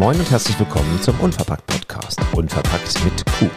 Moin 0.00 0.18
und 0.18 0.30
herzlich 0.30 0.58
willkommen 0.58 0.98
zum 1.02 1.20
Unverpackt 1.20 1.66
Podcast. 1.66 2.18
Unverpackt 2.32 3.04
mit 3.04 3.22
Q. 3.38 3.50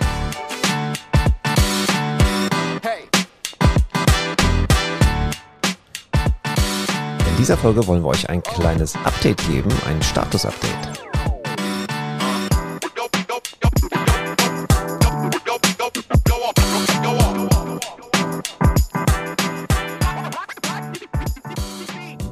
In 7.29 7.37
dieser 7.37 7.55
Folge 7.55 7.87
wollen 7.87 8.03
wir 8.03 8.09
euch 8.09 8.29
ein 8.29 8.43
kleines 8.43 8.93
Update 9.05 9.41
geben, 9.47 9.71
ein 9.87 10.03
Status-Update. 10.03 11.12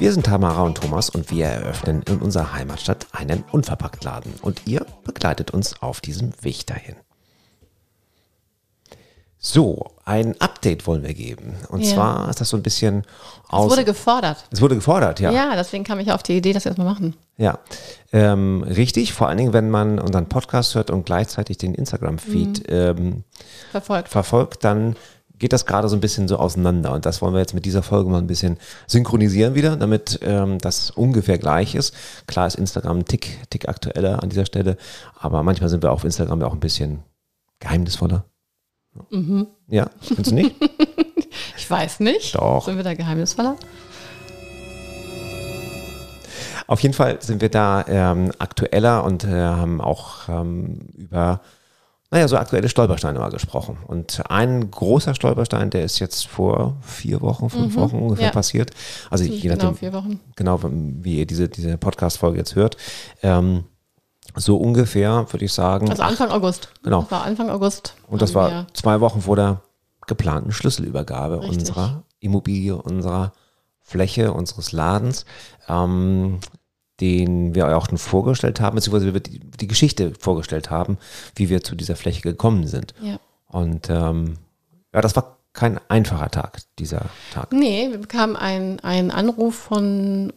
Wir 0.02 0.12
sind 0.12 0.26
Tamara 0.26 0.64
und 0.64 0.80
Thomas 0.80 1.12
und 1.12 1.30
wir 1.30 1.46
eröffnen 1.46 2.02
in 2.08 2.18
unserer 2.18 2.54
Heimatstadt 2.54 3.06
einen 3.12 3.44
Unverpacktladen. 3.52 4.34
Und 4.42 4.64
ihr 4.66 4.84
begleitet 5.04 5.52
uns 5.52 5.80
auf 5.84 6.02
diesem 6.02 6.32
Weg 6.42 6.66
dahin. 6.66 6.96
So, 9.38 9.92
ein 10.04 10.42
Update 10.42 10.88
wollen 10.88 11.04
wir 11.04 11.14
geben. 11.14 11.54
Und 11.70 11.82
Ja. 11.82 11.94
zwar 11.94 12.30
ist 12.32 12.42
das 12.42 12.50
so 12.50 12.58
ein 12.58 12.64
bisschen 12.64 13.02
Es 13.44 13.50
aus. 13.54 13.70
wurde 13.70 13.86
gefordert. 13.86 14.44
es 14.50 14.60
wurde 14.60 14.74
gefordert, 14.74 15.20
ja. 15.20 15.30
Ja. 15.32 15.56
deswegen 15.56 15.84
kam 15.84 16.00
ich 16.00 16.12
auf 16.12 16.24
die 16.24 16.36
Idee, 16.36 16.54
dass 16.54 16.66
wir 16.66 16.72
das 16.72 16.80
mal 16.80 16.84
machen. 16.86 17.16
Ja, 17.38 17.60
ähm, 18.12 18.64
richtig. 18.64 19.14
Vor 19.14 19.28
allen 19.28 19.38
Dingen, 19.38 19.54
wenn 19.54 19.70
man 19.70 20.00
unseren 20.00 20.28
Podcast 20.28 20.74
hört 20.74 20.90
und 20.90 21.06
gleichzeitig 21.06 21.60
den 21.60 21.76
Instagram-Feed 21.76 22.64
ähm, 22.70 23.24
Verfolgt. 23.70 24.10
verfolgt, 24.10 24.64
dann 24.64 24.96
geht 25.42 25.54
das 25.54 25.66
gerade 25.66 25.90
so 25.90 25.98
ein 25.98 26.02
bisschen 26.02 26.28
so 26.28 26.38
auseinander. 26.38 26.94
Und 26.94 27.08
das 27.08 27.20
wollen 27.22 27.34
wir 27.34 27.40
jetzt 27.40 27.56
mit 27.56 27.66
dieser 27.66 27.82
Folge 27.82 28.12
mal 28.12 28.20
ein 28.20 28.28
bisschen 28.28 28.58
synchronisieren 28.86 29.56
wieder, 29.56 29.76
damit 29.76 30.20
ähm, 30.22 30.60
das 30.60 30.92
ungefähr 30.92 31.40
gleich 31.40 31.74
ist. 31.74 31.96
Klar 32.28 32.46
ist 32.46 32.56
Instagram 32.56 33.00
ein 33.00 33.06
Tick, 33.06 33.40
Tick 33.50 33.68
aktueller 33.68 34.22
an 34.22 34.30
dieser 34.30 34.46
Stelle, 34.46 34.78
aber 35.20 35.42
manchmal 35.42 35.70
sind 35.70 35.82
wir 35.82 35.92
auf 35.92 36.04
Instagram 36.04 36.42
ja 36.42 36.48
auch 36.48 36.54
ein 36.54 36.60
bisschen 36.60 37.00
geheimnisvoller. 37.60 38.24
Mhm. 39.10 39.48
Ja, 39.68 39.90
findest 40.00 40.32
du 40.32 40.36
nicht? 40.36 40.56
Ich 41.58 41.70
weiß 41.70 42.02
nicht. 42.02 42.36
Doch. 42.36 42.66
Sind 42.66 42.76
wir 42.76 42.84
da 42.84 42.94
geheimnisvoller? 42.94 43.56
Auf 46.68 46.82
jeden 46.82 46.94
Fall 46.94 47.22
sind 47.22 47.40
wir 47.42 47.50
da 47.50 47.86
ähm, 47.88 48.32
aktueller 48.38 49.06
und 49.06 49.24
äh, 49.24 49.30
haben 49.30 49.80
auch 49.80 50.28
ähm, 50.28 50.90
über, 50.98 51.40
naja, 52.12 52.28
so 52.28 52.36
aktuelle 52.36 52.68
Stolpersteine 52.68 53.20
mal 53.20 53.32
gesprochen. 53.32 53.78
Und 53.88 54.22
ein 54.30 54.70
großer 54.70 55.16
Stolperstein, 55.16 55.70
der 55.70 55.86
ist 55.86 56.00
jetzt 56.00 56.28
vor 56.28 56.76
vier 56.82 57.22
Wochen, 57.22 57.50
fünf 57.50 57.76
Wochen 57.78 58.00
ungefähr 58.00 58.28
ja. 58.28 58.32
passiert. 58.32 58.72
Also 59.10 59.24
je 59.24 59.40
genau, 59.40 59.56
nachdem, 59.56 59.76
vier 59.76 59.94
Wochen. 59.94 60.20
genau 60.36 60.60
wie 60.62 61.20
ihr 61.20 61.26
diese, 61.26 61.48
diese 61.48 61.78
Podcast-Folge 61.78 62.38
jetzt 62.38 62.56
hört. 62.56 62.76
Ähm, 63.24 63.64
so 64.36 64.58
ungefähr, 64.58 65.26
würde 65.32 65.46
ich 65.46 65.54
sagen. 65.54 65.90
Also 65.90 66.04
Anfang 66.04 66.32
August. 66.32 66.70
Genau. 66.84 67.02
Das 67.04 67.12
war 67.12 67.24
Anfang 67.24 67.50
August. 67.50 67.96
Und 68.08 68.22
das 68.22 68.36
war 68.36 68.68
zwei 68.74 69.00
Wochen 69.00 69.22
vor 69.22 69.38
der 69.38 69.62
geplanten 70.06 70.52
Schlüsselübergabe 70.52 71.42
Richtig. 71.42 71.60
unserer 71.60 72.04
Immobilie, 72.20 72.76
unserer 72.76 73.32
Fläche, 73.80 74.34
unseres 74.34 74.74
Ladens, 74.74 75.26
ähm, 75.70 76.40
den 77.02 77.56
wir 77.56 77.76
auch 77.76 77.90
schon 77.90 77.98
vorgestellt 77.98 78.62
haben, 78.62 78.76
beziehungsweise 78.76 79.14
wir 79.14 79.20
die, 79.20 79.40
die 79.40 79.68
Geschichte 79.68 80.14
vorgestellt 80.18 80.70
haben, 80.70 80.98
wie 81.36 81.50
wir 81.50 81.64
zu 81.64 81.76
dieser 81.76 81.96
Fläche 81.96 82.22
gekommen 82.22 82.68
sind. 82.68 82.94
Ja. 83.02 83.20
Und 83.48 83.90
ähm, 83.90 84.38
ja, 84.94 85.02
das 85.02 85.16
war 85.16 85.38
kein 85.54 85.80
einfacher 85.90 86.30
Tag, 86.30 86.60
dieser 86.80 87.10
Tag. 87.34 87.52
Nee, 87.52 87.90
wir 87.92 87.98
bekamen 87.98 88.38
einen, 88.38 88.80
einen 88.82 89.12
Anruf 89.12 89.56
von, 89.56 90.32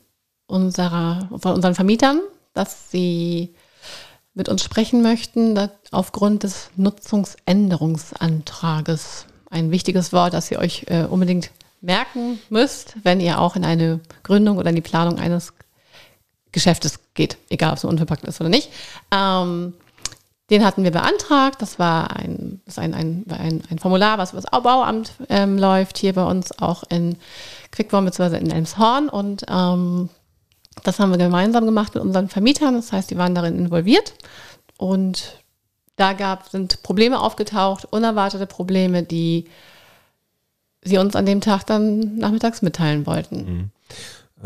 unserer, 0.47 1.29
von 1.37 1.55
unseren 1.55 1.75
Vermietern, 1.75 2.21
dass 2.53 2.91
sie 2.91 3.55
mit 4.35 4.49
uns 4.49 4.63
sprechen 4.65 5.03
möchten, 5.03 5.57
aufgrund 5.93 6.43
des 6.43 6.71
Nutzungsänderungsantrages. 6.77 9.27
Ein 9.49 9.71
wichtiges 9.71 10.13
Wort, 10.13 10.35
das 10.35 10.51
ihr 10.51 10.59
euch 10.59 10.87
äh, 10.89 11.05
unbedingt 11.05 11.53
merken 11.81 12.41
müsst, 12.49 12.97
wenn 13.05 13.21
ihr 13.21 13.41
auch 13.41 13.55
in 13.55 13.65
eine 13.65 14.01
Gründung 14.25 14.59
oder 14.59 14.71
in 14.71 14.77
die 14.77 14.81
Planung 14.81 15.21
eines 15.21 15.53
Geschäftes 16.55 17.01
geht, 17.13 17.37
egal 17.51 17.73
ob 17.73 17.77
es 17.77 17.85
unverpackt 17.85 18.25
ist 18.25 18.41
oder 18.41 18.49
nicht. 18.49 18.71
Ähm, 19.11 19.75
den 20.51 20.65
hatten 20.65 20.85
wir 20.85 20.91
beantragt. 20.91 21.61
Das 21.61 21.79
war 21.79 22.17
ein, 22.17 22.63
das 22.65 22.79
ein, 22.79 22.95
ein, 22.95 23.25
ein, 23.29 23.63
ein 23.69 23.79
Formular, 23.79 24.19
was 24.19 24.33
über 24.33 24.41
das 24.41 24.51
Bauamt 24.63 25.13
ähm, 25.29 25.59
läuft, 25.59 25.99
hier 25.99 26.13
bei 26.13 26.25
uns 26.25 26.59
auch 26.59 26.85
in 26.89 27.17
Quickborn 27.73 28.05
bzw. 28.05 28.39
in 28.39 28.51
Elmshorn. 28.51 29.09
Und 29.09 29.45
ähm, 29.49 30.09
das 30.83 30.99
haben 31.01 31.11
wir 31.11 31.19
gemeinsam 31.19 31.67
gemacht 31.67 31.95
mit 31.95 32.03
unseren 32.05 32.29
Vermietern. 32.29 32.75
Das 32.75 32.93
heißt, 32.93 33.11
die 33.11 33.19
waren 33.19 33.35
darin 33.35 33.59
involviert. 33.59 34.15
Und 34.79 35.39
da 35.97 36.13
gab, 36.13 36.49
sind 36.51 36.83
Probleme 36.83 37.21
aufgetaucht, 37.21 37.87
unerwartete 37.91 38.47
Probleme, 38.47 39.03
die 39.03 39.47
sie 40.83 40.99
uns 40.99 41.17
an 41.17 41.27
dem 41.27 41.41
Tag 41.41 41.65
dann 41.65 42.17
nachmittags 42.17 42.63
mitteilen 42.63 43.07
wollten. 43.07 43.37
Ähm, 43.37 43.71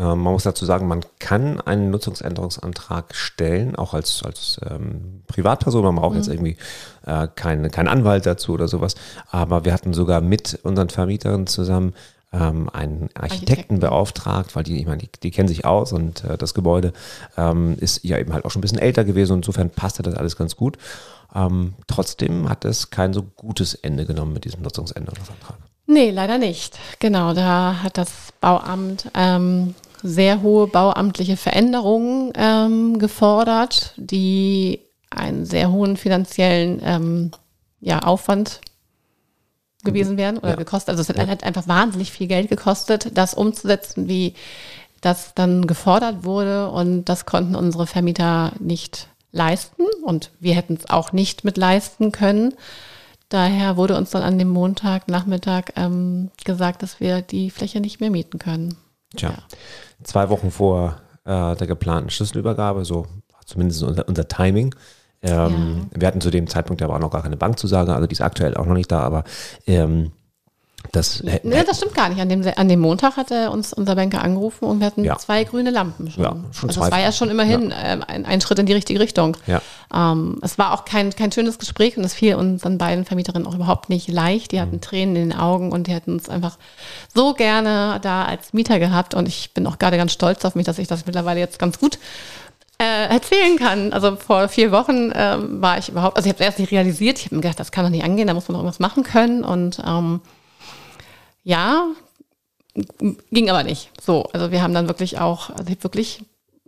man 0.05 0.33
muss 0.33 0.43
dazu 0.43 0.65
sagen, 0.65 0.87
man 0.87 1.01
kann 1.19 1.59
einen 1.59 1.91
Nutzungsänderungsantrag 1.91 3.13
stellen, 3.13 3.75
auch 3.75 3.93
als, 3.93 4.23
als 4.23 4.59
ähm, 4.69 5.23
Privatperson. 5.27 5.83
Man 5.83 5.95
braucht 5.95 6.15
jetzt 6.15 6.29
irgendwie 6.29 6.55
äh, 7.05 7.27
keinen 7.35 7.69
keinen 7.69 7.89
Anwalt 7.89 8.25
dazu 8.25 8.53
oder 8.53 8.69
sowas. 8.69 8.95
Aber 9.29 9.65
wir 9.65 9.73
hatten 9.73 9.93
sogar 9.93 10.21
mit 10.21 10.59
unseren 10.63 10.89
Vermieterinnen 10.89 11.47
zusammen 11.47 11.93
ähm, 12.31 12.69
einen 12.69 13.09
Architekten, 13.13 13.21
Architekten. 13.21 13.79
beauftragt, 13.79 14.55
weil 14.55 14.63
die, 14.63 14.79
ich 14.79 14.85
meine, 14.85 14.99
die, 14.99 15.09
die 15.21 15.31
kennen 15.31 15.47
sich 15.47 15.65
aus 15.65 15.93
und 15.93 16.23
äh, 16.23 16.37
das 16.37 16.53
Gebäude 16.53 16.93
ähm, 17.37 17.75
ist 17.79 18.03
ja 18.03 18.17
eben 18.17 18.33
halt 18.33 18.45
auch 18.45 18.51
schon 18.51 18.59
ein 18.59 18.61
bisschen 18.61 18.79
älter 18.79 19.03
gewesen 19.03 19.33
und 19.33 19.39
insofern 19.39 19.69
passte 19.69 20.03
das 20.03 20.15
alles 20.15 20.35
ganz 20.35 20.55
gut. 20.55 20.77
Ähm, 21.33 21.73
trotzdem 21.87 22.49
hat 22.49 22.65
es 22.65 22.89
kein 22.89 23.13
so 23.13 23.23
gutes 23.23 23.73
Ende 23.75 24.05
genommen 24.05 24.33
mit 24.33 24.45
diesem 24.45 24.61
Nutzungsänderungsantrag. 24.61 25.57
Nee, 25.87 26.11
leider 26.11 26.37
nicht. 26.37 26.77
Genau, 26.99 27.33
da 27.33 27.77
hat 27.81 27.97
das 27.97 28.11
Bauamt 28.41 29.09
ähm, 29.15 29.73
sehr 30.03 30.41
hohe 30.41 30.67
bauamtliche 30.67 31.37
Veränderungen 31.37 32.31
ähm, 32.35 32.99
gefordert, 32.99 33.93
die 33.97 34.79
einen 35.09 35.45
sehr 35.45 35.71
hohen 35.71 35.97
finanziellen 35.97 36.81
ähm, 36.83 37.31
ja, 37.81 37.99
Aufwand 37.99 38.61
gewesen 39.83 40.17
wären 40.17 40.37
oder 40.37 40.49
Ja. 40.51 40.55
gekostet. 40.55 40.89
Also 40.89 41.01
es 41.01 41.09
hat, 41.09 41.27
hat 41.27 41.43
einfach 41.43 41.67
wahnsinnig 41.67 42.11
viel 42.11 42.27
Geld 42.27 42.49
gekostet, 42.49 43.11
das 43.17 43.33
umzusetzen, 43.33 44.07
wie 44.07 44.33
das 45.01 45.33
dann 45.33 45.67
gefordert 45.67 46.23
wurde. 46.23 46.69
Und 46.69 47.05
das 47.05 47.25
konnten 47.25 47.55
unsere 47.55 47.87
Vermieter 47.87 48.51
nicht 48.59 49.07
leisten 49.31 49.83
und 50.03 50.31
wir 50.39 50.55
hätten 50.55 50.73
es 50.75 50.89
auch 50.89 51.11
nicht 51.13 51.43
mit 51.43 51.55
leisten 51.57 52.11
können. 52.11 52.53
Daher 53.29 53.77
wurde 53.77 53.95
uns 53.95 54.09
dann 54.09 54.23
an 54.23 54.39
dem 54.39 54.49
Montagnachmittag 54.49 55.65
ähm, 55.75 56.31
gesagt, 56.43 56.81
dass 56.83 56.99
wir 56.99 57.21
die 57.21 57.51
Fläche 57.51 57.79
nicht 57.79 57.99
mehr 57.99 58.09
mieten 58.09 58.39
können. 58.39 58.75
Tja, 59.15 59.29
Ja. 59.29 59.37
zwei 60.03 60.29
Wochen 60.29 60.51
vor 60.51 60.97
äh, 61.25 61.55
der 61.55 61.67
geplanten 61.67 62.09
Schlüsselübergabe, 62.09 62.85
so 62.85 63.05
zumindest 63.45 63.83
unser, 63.83 64.07
unser 64.07 64.27
Timing. 64.27 64.75
Ähm, 65.21 65.89
Wir 65.93 66.07
hatten 66.07 66.21
zu 66.21 66.29
dem 66.29 66.47
Zeitpunkt 66.47 66.81
aber 66.81 66.95
auch 66.95 66.99
noch 66.99 67.11
gar 67.11 67.23
keine 67.23 67.35
Bankzusage, 67.37 67.93
also 67.93 68.07
die 68.07 68.13
ist 68.13 68.21
aktuell 68.21 68.55
auch 68.55 68.65
noch 68.65 68.75
nicht 68.75 68.91
da, 68.91 68.99
aber 69.01 69.23
ähm, 69.67 70.11
das 70.91 71.21
hä- 71.23 71.41
Nee, 71.43 71.63
das 71.65 71.77
stimmt 71.77 71.93
gar 71.93 72.09
nicht. 72.09 72.19
An 72.21 72.29
dem, 72.29 72.43
an 72.55 72.67
dem 72.67 72.79
Montag 72.79 73.17
hatte 73.17 73.51
uns 73.51 73.73
unser 73.73 73.95
Banker 73.95 74.23
angerufen 74.23 74.65
und 74.65 74.79
wir 74.79 74.87
hatten 74.87 75.03
Ja. 75.03 75.17
zwei 75.17 75.43
grüne 75.43 75.69
Lampen 75.71 76.09
schon. 76.11 76.23
Ja, 76.23 76.35
schon 76.53 76.69
also 76.69 76.81
das 76.81 76.91
war 76.91 76.99
ja 76.99 77.11
schon 77.11 77.29
immerhin 77.29 77.73
ähm, 77.83 78.03
ein, 78.07 78.25
ein 78.25 78.41
Schritt 78.41 78.59
in 78.59 78.65
die 78.65 78.73
richtige 78.73 78.99
Richtung. 78.99 79.37
ja, 79.45 79.61
Ähm, 79.93 80.39
es 80.41 80.57
war 80.57 80.73
auch 80.73 80.85
kein, 80.85 81.13
kein 81.15 81.31
schönes 81.31 81.59
Gespräch 81.59 81.97
und 81.97 82.03
es 82.03 82.13
fiel 82.13 82.35
unseren 82.35 82.77
beiden 82.77 83.05
Vermieterinnen 83.05 83.47
auch 83.47 83.55
überhaupt 83.55 83.89
nicht 83.89 84.07
leicht. 84.07 84.51
Die 84.51 84.61
hatten 84.61 84.75
Mhm. 84.77 84.81
Tränen 84.81 85.15
in 85.15 85.29
den 85.29 85.37
Augen 85.39 85.71
und 85.71 85.87
die 85.87 85.91
hätten 85.93 86.13
uns 86.13 86.29
einfach 86.29 86.57
so 87.13 87.33
gerne 87.33 87.99
da 88.01 88.25
als 88.25 88.53
Mieter 88.53 88.79
gehabt. 88.79 89.13
Und 89.13 89.27
ich 89.27 89.53
bin 89.53 89.67
auch 89.67 89.79
gerade 89.79 89.97
ganz 89.97 90.11
stolz 90.13 90.43
auf 90.45 90.55
mich, 90.55 90.65
dass 90.65 90.79
ich 90.79 90.87
das 90.87 91.05
mittlerweile 91.05 91.39
jetzt 91.39 91.59
ganz 91.59 91.77
gut 91.79 91.99
äh, 92.81 93.09
erzählen 93.13 93.57
kann. 93.57 93.91
Also 93.91 94.15
vor 94.15 94.47
vier 94.47 94.71
Wochen 94.71 95.11
ähm, 95.13 95.61
war 95.61 95.77
ich 95.77 95.89
überhaupt, 95.89 96.15
also 96.15 96.27
ich 96.27 96.33
habe 96.33 96.41
es 96.43 96.47
erst 96.47 96.59
nicht 96.59 96.71
realisiert. 96.71 97.19
Ich 97.19 97.25
habe 97.25 97.35
mir 97.35 97.41
gedacht, 97.41 97.59
das 97.59 97.71
kann 97.71 97.83
doch 97.83 97.91
nicht 97.91 98.05
angehen, 98.05 98.27
da 98.27 98.33
muss 98.33 98.47
man 98.47 98.53
doch 98.53 98.61
irgendwas 98.61 98.79
machen 98.79 99.03
können. 99.03 99.43
Und 99.43 99.79
ähm, 99.85 100.21
ja, 101.49 101.87
ging 103.31 103.49
aber 103.49 103.63
nicht. 103.63 103.89
So, 103.99 104.25
also 104.33 104.51
wir 104.51 104.61
haben 104.61 104.75
dann 104.75 104.87
wirklich 104.87 105.19
auch, 105.19 105.49
also 105.49 105.67
wirklich 105.81 106.23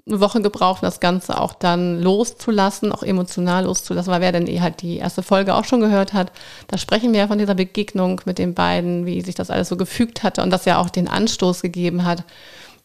eine 0.08 0.20
Woche 0.20 0.42
gebraucht, 0.42 0.82
das 0.82 1.00
Ganze 1.00 1.40
auch 1.40 1.54
dann 1.54 2.02
loszulassen, 2.02 2.92
auch 2.92 3.04
emotional 3.04 3.66
loszulassen, 3.66 4.12
weil 4.12 4.22
wer 4.22 4.32
denn 4.32 4.48
eh 4.48 4.60
halt 4.60 4.82
die 4.82 4.98
erste 4.98 5.22
Folge 5.22 5.54
auch 5.54 5.66
schon 5.66 5.82
gehört 5.82 6.14
hat, 6.14 6.32
da 6.68 6.80
sprechen 6.80 7.14
wir 7.14 7.20
ja 7.20 7.28
von 7.28 7.38
dieser 7.38 7.54
Begegnung 7.54 8.22
mit 8.26 8.40
den 8.40 8.56
beiden, 8.56 9.06
wie 9.06 9.22
sich 9.22 9.36
das 9.36 9.52
alles 9.52 9.70
so 9.70 9.78
gefügt 9.78 10.24
hatte 10.24 10.42
und 10.42 10.50
das 10.50 10.66
ja 10.66 10.80
auch 10.80 10.90
den 10.90 11.08
Anstoß 11.08 11.62
gegeben 11.62 12.04
hat, 12.04 12.24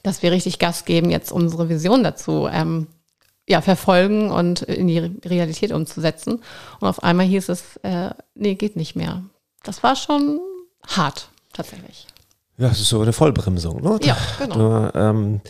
dass 0.03 0.23
wir 0.23 0.31
richtig 0.31 0.59
Gas 0.59 0.85
geben, 0.85 1.09
jetzt 1.09 1.33
unsere 1.33 1.71
Vision 1.71 2.05
dazu 2.05 2.47
ähm, 2.53 2.89
ja, 3.49 3.63
verfolgen 3.63 4.31
und 4.31 4.61
in 4.61 4.87
die 4.87 4.99
Realität 4.99 5.73
umzusetzen. 5.73 6.43
Und 6.81 6.89
auf 6.89 7.03
einmal 7.03 7.25
hieß 7.25 7.49
es, 7.49 7.79
äh, 7.79 8.11
nee, 8.35 8.55
geht 8.55 8.77
nicht 8.77 8.97
mehr. 8.97 9.23
Das 9.63 9.83
war 9.83 9.97
schon 9.97 10.39
hart, 10.87 11.31
tatsächlich. 11.57 12.07
Ja, 12.59 12.69
es 12.69 12.81
ist 12.81 12.89
so 12.89 13.01
eine 13.03 13.13
Vollbremsung. 13.13 13.83
Ne? 13.83 13.99
Ja, 14.03 14.17
genau. 14.39 14.57
Nur, 14.57 14.95
ähm, 14.95 15.41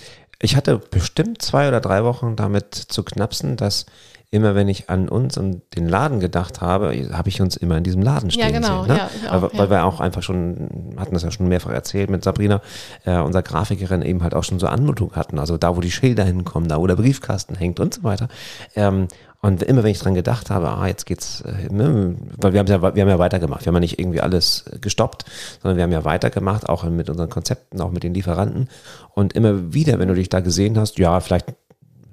Ich 0.40 0.56
hatte 0.56 0.78
bestimmt 0.78 1.40
zwei 1.40 1.68
oder 1.68 1.80
drei 1.80 2.04
Wochen 2.04 2.36
damit 2.36 2.74
zu 2.74 3.02
knapsen, 3.02 3.56
dass 3.56 3.86
immer 4.32 4.54
wenn 4.56 4.68
ich 4.68 4.90
an 4.90 5.08
uns 5.08 5.38
und 5.38 5.62
den 5.76 5.88
Laden 5.88 6.18
gedacht 6.18 6.60
habe, 6.60 6.92
habe 7.12 7.28
ich 7.28 7.40
uns 7.40 7.56
immer 7.56 7.76
in 7.78 7.84
diesem 7.84 8.02
Laden 8.02 8.30
stehen 8.30 8.42
Ja, 8.42 8.50
genau, 8.50 8.84
sehen. 8.84 8.94
Ne? 8.94 9.08
ja, 9.24 9.32
auch, 9.32 9.42
weil, 9.42 9.50
ja. 9.52 9.58
weil 9.58 9.70
wir 9.70 9.84
auch 9.84 10.00
einfach 10.00 10.22
schon, 10.22 10.96
hatten 10.98 11.14
das 11.14 11.22
ja 11.22 11.30
schon 11.30 11.48
mehrfach 11.48 11.70
erzählt 11.70 12.10
mit 12.10 12.24
Sabrina, 12.24 12.60
äh, 13.04 13.18
unserer 13.18 13.42
Grafikerin 13.44 14.02
eben 14.02 14.22
halt 14.22 14.34
auch 14.34 14.44
schon 14.44 14.58
so 14.58 14.66
Anmutung 14.66 15.12
hatten. 15.14 15.38
Also 15.38 15.56
da, 15.56 15.76
wo 15.76 15.80
die 15.80 15.92
Schilder 15.92 16.24
hinkommen, 16.24 16.68
da, 16.68 16.78
wo 16.80 16.86
der 16.86 16.96
Briefkasten 16.96 17.54
hängt 17.54 17.78
und 17.78 17.94
so 17.94 18.02
weiter. 18.02 18.28
Ähm, 18.74 19.06
und 19.46 19.62
immer 19.62 19.84
wenn 19.84 19.92
ich 19.92 20.00
dran 20.00 20.14
gedacht 20.14 20.50
habe, 20.50 20.68
ah, 20.70 20.88
jetzt 20.88 21.06
geht's, 21.06 21.42
äh, 21.42 21.72
ne, 21.72 22.16
weil 22.36 22.52
wir 22.52 22.58
haben 22.58 22.66
ja, 22.66 22.82
wir 22.82 23.00
haben 23.00 23.08
ja 23.08 23.18
weitergemacht. 23.20 23.64
Wir 23.64 23.68
haben 23.68 23.76
ja 23.76 23.80
nicht 23.80 24.00
irgendwie 24.00 24.20
alles 24.20 24.64
äh, 24.72 24.80
gestoppt, 24.80 25.24
sondern 25.62 25.76
wir 25.76 25.84
haben 25.84 25.92
ja 25.92 26.04
weitergemacht, 26.04 26.68
auch 26.68 26.82
mit 26.82 27.08
unseren 27.08 27.30
Konzepten, 27.30 27.80
auch 27.80 27.92
mit 27.92 28.02
den 28.02 28.12
Lieferanten. 28.12 28.68
Und 29.14 29.34
immer 29.34 29.72
wieder, 29.72 30.00
wenn 30.00 30.08
du 30.08 30.14
dich 30.14 30.28
da 30.30 30.40
gesehen 30.40 30.76
hast, 30.76 30.98
ja, 30.98 31.20
vielleicht 31.20 31.46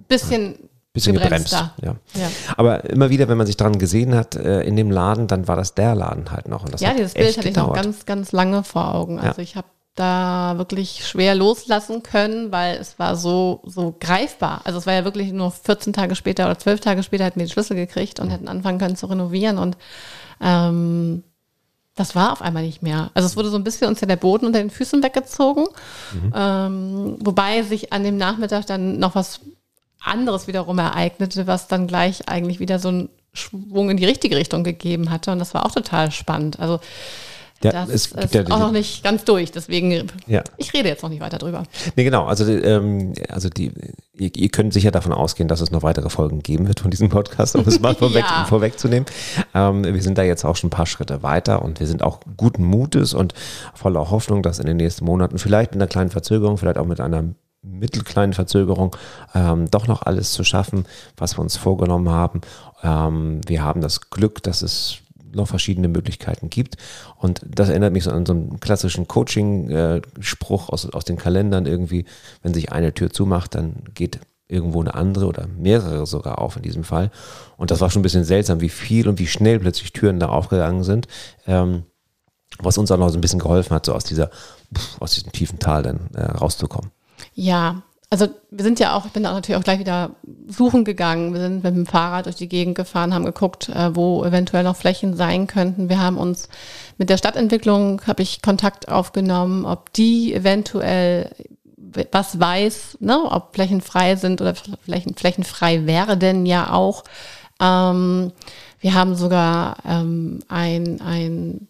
Bisschen, 0.07 0.69
bisschen 0.93 1.15
gebremst. 1.15 1.49
gebremster. 1.49 1.73
Ja. 1.81 1.95
Ja. 2.13 2.29
Aber 2.55 2.87
immer 2.87 3.09
wieder, 3.09 3.27
wenn 3.27 3.37
man 3.39 3.47
sich 3.47 3.57
dran 3.57 3.79
gesehen 3.79 4.13
hat, 4.13 4.35
äh, 4.35 4.61
in 4.61 4.75
dem 4.75 4.91
Laden, 4.91 5.25
dann 5.25 5.47
war 5.47 5.55
das 5.55 5.73
der 5.73 5.95
Laden 5.95 6.29
halt 6.31 6.47
noch. 6.47 6.67
Ja, 6.79 6.93
dieses 6.93 7.15
Bild 7.15 7.35
hatte 7.35 7.49
ich 7.49 7.55
noch 7.55 7.73
ganz, 7.73 8.05
ganz 8.05 8.31
lange 8.31 8.63
vor 8.63 8.93
Augen. 8.93 9.19
Also 9.19 9.41
ich 9.41 9.55
habe 9.55 9.65
da 9.95 10.55
wirklich 10.57 11.07
schwer 11.07 11.35
loslassen 11.35 12.01
können, 12.01 12.51
weil 12.51 12.77
es 12.77 12.97
war 12.97 13.15
so, 13.15 13.61
so 13.63 13.95
greifbar. 13.99 14.61
Also 14.63 14.79
es 14.79 14.87
war 14.87 14.93
ja 14.93 15.05
wirklich 15.05 15.31
nur 15.31 15.51
14 15.51 15.93
Tage 15.93 16.15
später 16.15 16.45
oder 16.45 16.57
12 16.57 16.79
Tage 16.79 17.03
später 17.03 17.25
hätten 17.25 17.39
wir 17.39 17.45
den 17.45 17.51
Schlüssel 17.51 17.75
gekriegt 17.75 18.19
und 18.19 18.29
hätten 18.29 18.47
anfangen 18.47 18.79
können 18.79 18.95
zu 18.95 19.05
renovieren 19.05 19.59
und 19.59 19.77
ähm, 20.41 21.23
das 21.95 22.15
war 22.15 22.31
auf 22.31 22.41
einmal 22.41 22.63
nicht 22.63 22.81
mehr. 22.81 23.11
Also 23.13 23.27
es 23.27 23.37
wurde 23.37 23.49
so 23.49 23.57
ein 23.57 23.63
bisschen 23.63 23.87
uns 23.87 24.01
ja 24.01 24.07
der 24.07 24.15
Boden 24.15 24.47
unter 24.47 24.59
den 24.59 24.71
Füßen 24.71 25.03
weggezogen, 25.03 25.65
ähm, 26.35 27.17
wobei 27.19 27.61
sich 27.61 27.93
an 27.93 28.03
dem 28.03 28.17
Nachmittag 28.17 28.65
dann 28.65 28.97
noch 28.97 29.13
was 29.13 29.41
anderes 30.01 30.47
wiederum 30.47 30.79
ereignete, 30.79 31.45
was 31.45 31.67
dann 31.67 31.85
gleich 31.85 32.27
eigentlich 32.27 32.59
wieder 32.59 32.79
so 32.79 32.89
einen 32.89 33.09
Schwung 33.33 33.91
in 33.91 33.97
die 33.97 34.05
richtige 34.05 34.35
Richtung 34.35 34.63
gegeben 34.63 35.11
hatte 35.11 35.31
und 35.31 35.39
das 35.39 35.53
war 35.53 35.65
auch 35.65 35.71
total 35.71 36.11
spannend. 36.11 36.59
Also 36.59 36.79
Ja, 37.63 37.71
das 37.71 37.89
es 37.89 38.05
ist 38.11 38.33
ja 38.33 38.43
auch 38.49 38.59
noch 38.59 38.71
nicht 38.71 39.03
ganz 39.03 39.23
durch, 39.25 39.51
deswegen 39.51 40.07
Ja. 40.27 40.43
ich 40.57 40.73
rede 40.73 40.89
jetzt 40.89 41.03
noch 41.03 41.09
nicht 41.09 41.21
weiter 41.21 41.37
drüber. 41.37 41.63
Nee, 41.95 42.03
genau. 42.03 42.25
Also, 42.25 42.45
ähm, 42.51 43.13
also 43.29 43.49
die, 43.49 43.71
ihr, 44.17 44.35
ihr 44.35 44.49
könnt 44.49 44.73
sicher 44.73 44.91
davon 44.91 45.11
ausgehen, 45.13 45.47
dass 45.47 45.61
es 45.61 45.71
noch 45.71 45.83
weitere 45.83 46.09
Folgen 46.09 46.41
geben 46.41 46.67
wird 46.67 46.79
von 46.81 46.91
diesem 46.91 47.09
Podcast, 47.09 47.55
um 47.55 47.67
es 47.67 47.79
mal 47.79 47.95
vorweg, 47.95 48.25
Ja. 48.27 48.45
vorwegzunehmen. 48.45 49.05
Ähm, 49.53 49.83
wir 49.83 50.01
sind 50.01 50.17
da 50.17 50.23
jetzt 50.23 50.43
auch 50.45 50.55
schon 50.55 50.67
ein 50.67 50.71
paar 50.71 50.85
Schritte 50.87 51.23
weiter 51.23 51.61
und 51.61 51.79
wir 51.79 51.87
sind 51.87 52.01
auch 52.03 52.19
guten 52.37 52.63
Mutes 52.65 53.13
und 53.13 53.33
voller 53.73 54.09
Hoffnung, 54.11 54.43
dass 54.43 54.59
in 54.59 54.65
den 54.65 54.77
nächsten 54.77 55.05
Monaten 55.05 55.37
vielleicht 55.37 55.71
mit 55.71 55.81
einer 55.81 55.87
kleinen 55.87 56.09
Verzögerung, 56.09 56.57
vielleicht 56.57 56.77
auch 56.77 56.85
mit 56.85 56.99
einer 56.99 57.23
mittelkleinen 57.65 58.33
Verzögerung 58.33 58.93
ähm, 59.33 59.71
doch 59.71 59.87
noch 59.87 60.01
alles 60.01 60.33
zu 60.33 60.43
schaffen, 60.43 60.85
was 61.15 61.37
wir 61.37 61.41
uns 61.41 61.55
vorgenommen 61.55 62.09
haben. 62.09 62.41
Ähm, 62.83 63.39
wir 63.47 63.63
haben 63.63 63.79
das 63.79 64.09
Glück, 64.09 64.43
dass 64.43 64.61
es 64.61 64.97
noch 65.35 65.47
verschiedene 65.47 65.87
Möglichkeiten 65.87 66.49
gibt. 66.49 66.77
Und 67.17 67.41
das 67.47 67.69
erinnert 67.69 67.93
mich 67.93 68.03
so 68.03 68.11
an 68.11 68.25
so 68.25 68.33
einen 68.33 68.59
klassischen 68.59 69.07
Coaching-Spruch 69.07 70.69
aus, 70.69 70.89
aus 70.89 71.05
den 71.05 71.17
Kalendern 71.17 71.65
irgendwie. 71.65 72.05
Wenn 72.41 72.53
sich 72.53 72.71
eine 72.71 72.93
Tür 72.93 73.09
zumacht, 73.09 73.55
dann 73.55 73.83
geht 73.93 74.19
irgendwo 74.47 74.81
eine 74.81 74.93
andere 74.93 75.25
oder 75.25 75.47
mehrere 75.47 76.05
sogar 76.05 76.39
auf 76.39 76.57
in 76.57 76.61
diesem 76.61 76.83
Fall. 76.83 77.11
Und 77.57 77.71
das 77.71 77.81
war 77.81 77.89
schon 77.89 78.01
ein 78.01 78.03
bisschen 78.03 78.23
seltsam, 78.23 78.61
wie 78.61 78.69
viel 78.69 79.07
und 79.07 79.19
wie 79.19 79.27
schnell 79.27 79.59
plötzlich 79.59 79.93
Türen 79.93 80.19
da 80.19 80.27
aufgegangen 80.27 80.83
sind. 80.83 81.07
Ähm, 81.47 81.83
was 82.59 82.77
uns 82.77 82.91
auch 82.91 82.97
noch 82.97 83.09
so 83.09 83.17
ein 83.17 83.21
bisschen 83.21 83.39
geholfen 83.39 83.73
hat, 83.73 83.85
so 83.85 83.93
aus 83.93 84.03
dieser, 84.03 84.29
aus 84.99 85.13
diesem 85.13 85.31
tiefen 85.31 85.59
Tal 85.59 85.83
dann 85.83 86.09
äh, 86.13 86.23
rauszukommen. 86.23 86.91
Ja, 87.33 87.81
also 88.13 88.27
wir 88.51 88.63
sind 88.63 88.79
ja 88.79 88.95
auch, 88.95 89.07
ich 89.07 89.11
bin 89.11 89.25
auch 89.25 89.33
natürlich 89.33 89.59
auch 89.59 89.63
gleich 89.63 89.79
wieder 89.79 90.11
suchen 90.47 90.85
gegangen. 90.85 91.33
Wir 91.33 91.41
sind 91.41 91.63
mit 91.63 91.75
dem 91.75 91.87
Fahrrad 91.87 92.27
durch 92.27 92.35
die 92.35 92.47
Gegend 92.47 92.75
gefahren, 92.75 93.11
haben 93.11 93.25
geguckt, 93.25 93.69
äh, 93.69 93.95
wo 93.95 94.23
eventuell 94.23 94.63
noch 94.63 94.75
Flächen 94.75 95.15
sein 95.15 95.47
könnten. 95.47 95.89
Wir 95.89 95.99
haben 95.99 96.19
uns 96.19 96.47
mit 96.99 97.09
der 97.09 97.17
Stadtentwicklung, 97.17 98.03
habe 98.05 98.21
ich 98.21 98.43
Kontakt 98.43 98.87
aufgenommen, 98.87 99.65
ob 99.65 99.91
die 99.93 100.31
eventuell 100.31 101.31
was 102.11 102.39
weiß, 102.39 102.99
ne, 102.99 103.19
ob 103.31 103.55
Flächen 103.55 103.81
frei 103.81 104.15
sind 104.15 104.41
oder 104.41 104.53
Flächen, 104.53 105.15
Flächen 105.15 105.43
frei 105.43 105.87
werden 105.87 106.45
ja 106.45 106.71
auch. 106.71 107.05
Ähm, 107.59 108.31
wir 108.79 108.93
haben 108.93 109.15
sogar 109.15 109.77
ähm, 109.87 110.41
ein, 110.49 111.01
ein 111.01 111.67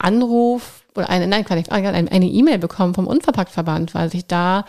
Anruf 0.00 0.82
oder 0.96 1.08
eine, 1.08 1.28
nein, 1.28 1.46
eine 1.48 2.26
E-Mail 2.26 2.58
bekommen 2.58 2.94
vom 2.94 3.06
Unverpacktverband, 3.06 3.94
weil 3.94 4.10
sich 4.10 4.26
da 4.26 4.64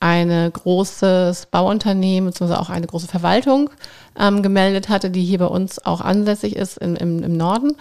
eine 0.00 0.50
großes 0.50 1.46
Bauunternehmen 1.46 2.30
beziehungsweise 2.30 2.60
auch 2.60 2.70
eine 2.70 2.86
große 2.86 3.08
Verwaltung 3.08 3.70
ähm, 4.18 4.42
gemeldet 4.42 4.88
hatte, 4.88 5.10
die 5.10 5.24
hier 5.24 5.38
bei 5.38 5.46
uns 5.46 5.84
auch 5.84 6.00
ansässig 6.00 6.56
ist 6.56 6.78
im, 6.78 6.94
im, 6.96 7.22
im 7.22 7.36
Norden. 7.36 7.76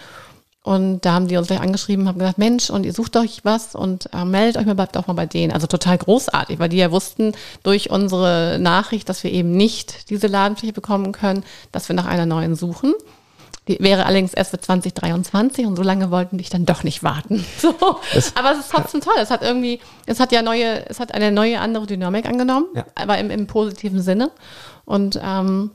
Und 0.67 1.05
da 1.05 1.13
haben 1.13 1.29
die 1.29 1.37
uns 1.37 1.47
gleich 1.47 1.61
angeschrieben, 1.61 2.09
haben 2.09 2.19
gesagt, 2.19 2.39
Mensch, 2.39 2.69
und 2.69 2.85
ihr 2.85 2.91
sucht 2.91 3.15
euch 3.15 3.45
was 3.45 3.73
und 3.73 4.09
äh, 4.13 4.25
meldet 4.25 4.57
euch 4.57 4.65
mal, 4.65 4.75
bleibt 4.75 4.97
auch 4.97 5.07
mal 5.07 5.13
bei 5.13 5.25
denen. 5.25 5.53
Also 5.53 5.65
total 5.65 5.97
großartig, 5.97 6.59
weil 6.59 6.67
die 6.67 6.75
ja 6.75 6.91
wussten 6.91 7.31
durch 7.63 7.89
unsere 7.89 8.57
Nachricht, 8.59 9.07
dass 9.07 9.23
wir 9.23 9.31
eben 9.31 9.51
nicht 9.51 10.09
diese 10.09 10.27
Ladenfläche 10.27 10.73
bekommen 10.73 11.13
können, 11.13 11.45
dass 11.71 11.87
wir 11.87 11.95
nach 11.95 12.05
einer 12.05 12.25
neuen 12.25 12.55
suchen. 12.55 12.93
Die 13.67 13.77
wäre 13.79 14.05
allerdings 14.05 14.33
erst 14.33 14.51
für 14.51 14.59
2023 14.59 15.65
und 15.65 15.75
so 15.75 15.83
lange 15.83 16.09
wollten 16.11 16.37
die 16.37 16.43
dann 16.49 16.65
doch 16.65 16.83
nicht 16.83 17.03
warten. 17.03 17.45
So. 17.59 17.73
Aber 18.35 18.51
es 18.51 18.59
ist 18.59 18.71
trotzdem 18.71 19.01
toll. 19.01 19.15
Es 19.19 19.29
hat 19.31 19.41
irgendwie, 19.41 19.79
es 20.05 20.19
hat 20.19 20.31
ja 20.31 20.41
neue, 20.41 20.87
es 20.89 20.99
hat 20.99 21.13
eine 21.13 21.31
neue 21.31 21.59
andere 21.59 21.85
Dynamik 21.85 22.25
angenommen, 22.25 22.65
Ja. 22.75 22.85
aber 22.95 23.17
im, 23.17 23.29
im 23.31 23.47
positiven 23.47 24.01
Sinne. 24.01 24.31
Und 24.85 25.19
ähm, 25.21 25.71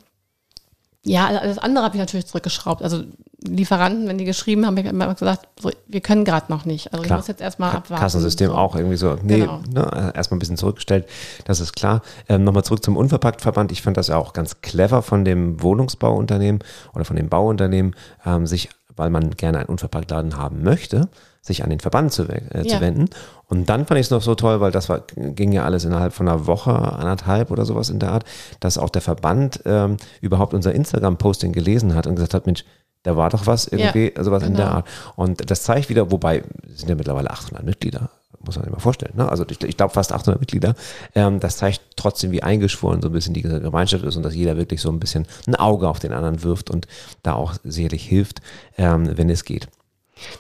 ja, 1.05 1.27
alles 1.27 1.59
andere 1.59 1.85
habe 1.85 1.97
ich 1.97 2.01
natürlich 2.01 2.27
zurückgeschraubt. 2.27 2.83
Also 2.83 3.03
Lieferanten, 3.45 4.07
wenn 4.07 4.19
die 4.19 4.25
geschrieben 4.25 4.65
haben, 4.67 4.77
habe 4.77 4.87
ich 4.87 4.93
immer 4.93 5.13
gesagt, 5.15 5.49
so, 5.61 5.71
wir 5.89 6.01
können 6.01 6.25
gerade 6.25 6.47
noch 6.51 6.65
nicht. 6.65 6.93
Also 6.93 7.03
Klar. 7.03 7.19
ich 7.19 7.23
muss 7.23 7.27
jetzt 7.29 7.41
erstmal 7.41 7.75
abwarten. 7.75 8.01
Kassensystem 8.01 8.53
auch 8.53 8.77
irgendwie 8.77 8.97
so, 8.97 9.17
nee, 9.21 9.41
Genau. 9.41 9.61
ne, 9.69 10.13
erstmal 10.15 10.37
ein 10.37 10.39
bisschen 10.39 10.57
zurückgestellt, 10.57 11.09
das 11.45 11.59
ist 11.59 11.73
klar. 11.75 12.03
Ähm, 12.29 12.45
Nochmal 12.45 12.63
zurück 12.63 12.85
zum 12.85 12.97
Unverpacktverband. 12.97 13.73
Ich 13.73 13.83
fand 13.83 13.97
das 13.97 14.07
ja 14.09 14.17
auch 14.17 14.33
ganz 14.33 14.61
clever 14.61 15.03
von 15.03 15.25
dem 15.25 15.61
Wohnungsbauunternehmen 15.61 16.63
oder 16.95 17.05
von 17.05 17.17
dem 17.17 17.29
Bauunternehmen, 17.29 17.97
ähm, 18.25 18.47
sich, 18.47 18.69
weil 18.95 19.11
man 19.11 19.33
gerne 19.33 19.59
einen 19.59 19.69
Unverpacktladen 19.69 20.37
haben 20.37 20.63
möchte, 20.63 21.09
sich 21.43 21.65
an 21.65 21.71
den 21.71 21.81
Verband 21.81 22.13
zu, 22.13 22.23
äh, 22.29 22.63
zu 22.63 22.69
Ja. 22.77 22.81
wenden. 22.81 23.07
Und 23.49 23.69
dann 23.69 23.85
fand 23.85 23.99
ich 23.99 24.07
es 24.07 24.11
noch 24.11 24.23
so 24.23 24.35
toll, 24.37 24.61
weil 24.61 24.71
das 24.71 24.89
war, 24.89 25.03
ging 25.17 25.53
ja 25.53 25.65
alles 25.65 25.85
innerhalb 25.85 26.13
von 26.13 26.29
einer 26.29 26.47
Woche, 26.47 26.73
anderthalb 26.73 27.51
oder 27.51 27.65
sowas 27.67 27.91
in 27.91 27.99
der 27.99 28.13
Art, 28.13 28.25
dass 28.61 28.79
auch 28.79 28.91
der 28.91 29.03
Verband 29.03 29.61
ähm, 29.67 29.97
überhaupt 30.21 30.55
unser 30.55 30.73
Instagram-Posting 30.73 31.53
gelesen 31.53 31.95
hat 31.95 32.07
und 32.07 32.15
gesagt 32.15 32.35
hat, 32.35 32.47
Mensch, 32.47 32.65
da 33.03 33.17
war 33.17 33.29
doch 33.31 33.47
was 33.47 33.67
irgendwie, 33.67 34.13
sowas 34.23 34.45
in 34.45 34.55
der 34.55 34.67
genau. 34.67 34.77
Art. 34.77 34.89
Und 35.17 35.51
das 35.51 35.65
zeigt 35.65 35.89
wieder, 35.89 36.13
wobei 36.13 36.45
es 36.73 36.79
sind 36.79 36.89
ja 36.89 36.95
mittlerweile 36.95 37.31
800 37.31 37.67
Mitglieder, 37.67 38.11
muss 38.45 38.55
man 38.55 38.65
sich 38.65 38.73
mal 38.73 38.79
vorstellen. 38.79 39.15
Ne? 39.17 39.29
Also 39.29 39.45
ich, 39.51 39.61
ich 39.65 39.77
glaube 39.77 39.93
fast 39.93 40.13
800 40.13 40.41
Mitglieder. 40.41 40.75
Ähm, 41.17 41.41
das 41.41 41.57
zeigt 41.57 41.81
trotzdem, 41.97 42.31
wie 42.31 42.45
eingeschworen 42.45 43.03
so 43.03 43.09
ein 43.09 43.13
bisschen 43.13 43.35
die 43.35 43.43
Gemeinschaft 43.43 44.05
ist 44.05 44.17
und 44.17 44.23
dass 44.23 44.37
jeder 44.37 44.57
wirklich 44.57 44.81
so 44.81 44.91
ein 44.91 45.01
bisschen 45.01 45.27
ein 45.49 45.57
Auge 45.57 45.89
auf 45.89 45.99
den 45.99 46.13
anderen 46.13 46.45
wirft 46.45 46.71
und 46.71 46.87
da 47.25 47.33
auch 47.33 47.55
sicherlich 47.65 48.05
hilft, 48.07 48.41
ähm, 48.79 49.11
wenn 49.19 49.29
es 49.29 49.45
geht. 49.45 49.67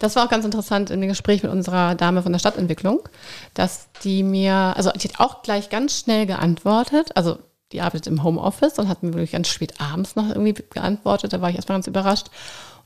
Das 0.00 0.16
war 0.16 0.24
auch 0.24 0.30
ganz 0.30 0.44
interessant 0.44 0.90
in 0.90 1.00
dem 1.00 1.08
Gespräch 1.08 1.42
mit 1.42 1.52
unserer 1.52 1.94
Dame 1.94 2.22
von 2.22 2.32
der 2.32 2.38
Stadtentwicklung, 2.38 3.00
dass 3.54 3.88
die 4.04 4.22
mir, 4.22 4.74
also 4.76 4.90
die 4.90 5.08
hat 5.08 5.20
auch 5.20 5.42
gleich 5.42 5.70
ganz 5.70 5.98
schnell 5.98 6.26
geantwortet. 6.26 7.16
Also 7.16 7.38
die 7.72 7.80
arbeitet 7.80 8.06
im 8.06 8.22
Homeoffice 8.22 8.78
und 8.78 8.88
hat 8.88 9.02
mir 9.02 9.12
wirklich 9.12 9.32
ganz 9.32 9.48
spät 9.48 9.80
abends 9.80 10.16
noch 10.16 10.28
irgendwie 10.28 10.54
geantwortet. 10.70 11.32
Da 11.32 11.40
war 11.40 11.50
ich 11.50 11.56
erstmal 11.56 11.76
ganz 11.76 11.86
überrascht. 11.86 12.26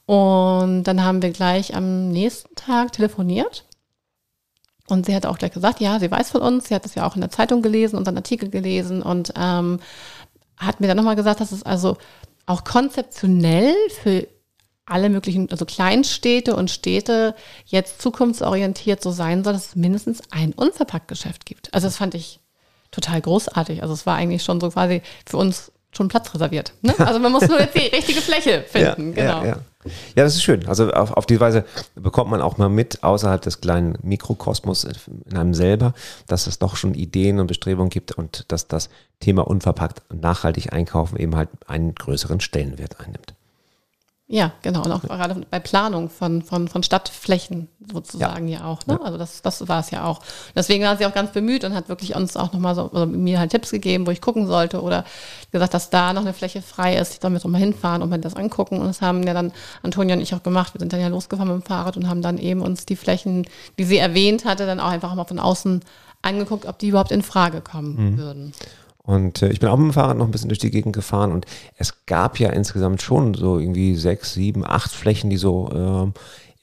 Und 0.06 0.84
dann 0.84 1.02
haben 1.02 1.20
wir 1.20 1.30
gleich 1.30 1.74
am 1.74 2.08
nächsten 2.08 2.54
Tag 2.54 2.92
telefoniert. 2.92 3.64
Und 4.88 5.06
sie 5.06 5.14
hat 5.16 5.26
auch 5.26 5.38
gleich 5.38 5.52
gesagt, 5.52 5.80
ja, 5.80 5.98
sie 5.98 6.10
weiß 6.10 6.30
von 6.30 6.42
uns, 6.42 6.68
sie 6.68 6.74
hat 6.74 6.86
es 6.86 6.94
ja 6.94 7.04
auch 7.06 7.16
in 7.16 7.20
der 7.20 7.30
Zeitung 7.30 7.60
gelesen, 7.60 7.96
unseren 7.96 8.16
Artikel 8.16 8.48
gelesen 8.50 9.02
und 9.02 9.32
ähm, 9.36 9.80
hat 10.56 10.80
mir 10.80 10.86
dann 10.86 10.96
nochmal 10.96 11.16
gesagt, 11.16 11.40
dass 11.40 11.50
es 11.50 11.64
also 11.64 11.96
auch 12.46 12.62
konzeptionell 12.62 13.74
für 14.02 14.28
alle 14.86 15.10
möglichen, 15.10 15.50
also 15.50 15.64
Kleinstädte 15.64 16.54
und 16.54 16.70
Städte 16.70 17.34
jetzt 17.66 18.00
zukunftsorientiert 18.00 19.02
so 19.02 19.10
sein 19.10 19.44
soll, 19.44 19.52
dass 19.52 19.68
es 19.68 19.76
mindestens 19.76 20.22
ein 20.30 20.52
Unverpacktgeschäft 20.52 21.44
gibt. 21.44 21.74
Also 21.74 21.88
das 21.88 21.96
fand 21.96 22.14
ich 22.14 22.40
total 22.92 23.20
großartig. 23.20 23.82
Also 23.82 23.94
es 23.94 24.06
war 24.06 24.14
eigentlich 24.16 24.44
schon 24.44 24.60
so 24.60 24.70
quasi 24.70 25.02
für 25.26 25.36
uns 25.36 25.72
schon 25.96 26.08
Platz 26.08 26.32
reserviert. 26.34 26.72
Ne? 26.82 26.94
Also 26.98 27.18
man 27.18 27.32
muss 27.32 27.48
nur 27.48 27.58
jetzt 27.58 27.74
die 27.74 27.86
richtige 27.94 28.20
Fläche 28.20 28.64
finden. 28.68 29.14
genau. 29.14 29.42
Ja, 29.42 29.46
ja. 29.46 29.56
ja, 30.14 30.24
das 30.24 30.34
ist 30.36 30.42
schön. 30.42 30.66
Also 30.68 30.92
auf, 30.92 31.12
auf 31.12 31.26
die 31.26 31.40
Weise 31.40 31.64
bekommt 31.94 32.30
man 32.30 32.40
auch 32.40 32.58
mal 32.58 32.68
mit, 32.68 33.02
außerhalb 33.02 33.40
des 33.42 33.60
kleinen 33.60 33.98
Mikrokosmos 34.02 34.84
in 34.84 35.36
einem 35.36 35.54
selber, 35.54 35.94
dass 36.26 36.46
es 36.46 36.58
doch 36.58 36.76
schon 36.76 36.94
Ideen 36.94 37.40
und 37.40 37.46
Bestrebungen 37.46 37.90
gibt 37.90 38.12
und 38.12 38.44
dass 38.48 38.68
das 38.68 38.88
Thema 39.20 39.46
unverpackt 39.46 40.02
und 40.10 40.20
nachhaltig 40.20 40.72
einkaufen 40.72 41.16
eben 41.16 41.34
halt 41.34 41.48
einen 41.66 41.94
größeren 41.94 42.40
Stellenwert 42.40 43.00
einnimmt. 43.00 43.35
Ja, 44.28 44.52
genau. 44.62 44.82
Und 44.82 44.90
auch 44.90 45.02
gerade 45.02 45.40
bei 45.48 45.60
Planung 45.60 46.10
von, 46.10 46.42
von, 46.42 46.66
von 46.66 46.82
Stadtflächen 46.82 47.68
sozusagen 47.92 48.48
ja, 48.48 48.58
ja 48.58 48.64
auch. 48.64 48.84
Ne? 48.86 48.98
Ja. 48.98 49.06
Also 49.06 49.18
das, 49.18 49.40
das 49.40 49.68
war 49.68 49.78
es 49.78 49.92
ja 49.92 50.04
auch. 50.04 50.20
Deswegen 50.56 50.82
war 50.82 50.96
sie 50.96 51.06
auch 51.06 51.14
ganz 51.14 51.30
bemüht 51.30 51.62
und 51.62 51.74
hat 51.74 51.88
wirklich 51.88 52.16
uns 52.16 52.36
auch 52.36 52.52
nochmal 52.52 52.74
so, 52.74 52.90
also 52.92 53.06
mir 53.06 53.38
halt 53.38 53.52
Tipps 53.52 53.70
gegeben, 53.70 54.04
wo 54.04 54.10
ich 54.10 54.20
gucken 54.20 54.48
sollte 54.48 54.82
oder 54.82 55.04
gesagt, 55.52 55.74
dass 55.74 55.90
da 55.90 56.12
noch 56.12 56.22
eine 56.22 56.32
Fläche 56.32 56.60
frei 56.60 56.96
ist. 56.96 57.14
Ich 57.14 57.20
soll 57.20 57.30
mir 57.30 57.38
doch 57.38 57.48
mal 57.48 57.58
hinfahren 57.58 58.02
und 58.02 58.08
mir 58.08 58.18
das 58.18 58.34
angucken. 58.34 58.80
Und 58.80 58.88
das 58.88 59.00
haben 59.00 59.22
ja 59.22 59.32
dann 59.32 59.52
Antonia 59.84 60.16
und 60.16 60.22
ich 60.22 60.34
auch 60.34 60.42
gemacht. 60.42 60.74
Wir 60.74 60.80
sind 60.80 60.92
dann 60.92 61.00
ja 61.00 61.08
losgefahren 61.08 61.52
mit 61.52 61.62
dem 61.62 61.66
Fahrrad 61.66 61.96
und 61.96 62.08
haben 62.08 62.22
dann 62.22 62.38
eben 62.38 62.62
uns 62.62 62.84
die 62.84 62.96
Flächen, 62.96 63.46
die 63.78 63.84
sie 63.84 63.98
erwähnt 63.98 64.44
hatte, 64.44 64.66
dann 64.66 64.80
auch 64.80 64.90
einfach 64.90 65.14
mal 65.14 65.24
von 65.24 65.38
außen 65.38 65.82
angeguckt, 66.22 66.66
ob 66.66 66.80
die 66.80 66.88
überhaupt 66.88 67.12
in 67.12 67.22
Frage 67.22 67.60
kommen 67.60 67.94
mhm. 67.94 68.18
würden. 68.18 68.52
Und 69.06 69.40
äh, 69.42 69.48
ich 69.48 69.60
bin 69.60 69.68
auch 69.68 69.76
mit 69.76 69.86
dem 69.86 69.92
Fahrrad 69.92 70.18
noch 70.18 70.26
ein 70.26 70.32
bisschen 70.32 70.48
durch 70.48 70.58
die 70.58 70.70
Gegend 70.70 70.94
gefahren 70.94 71.32
und 71.32 71.46
es 71.76 72.06
gab 72.06 72.38
ja 72.40 72.50
insgesamt 72.50 73.00
schon 73.00 73.34
so 73.34 73.58
irgendwie 73.58 73.94
sechs, 73.94 74.34
sieben, 74.34 74.64
acht 74.66 74.90
Flächen, 74.90 75.30
die 75.30 75.36
so 75.36 75.70
ähm, 75.72 76.12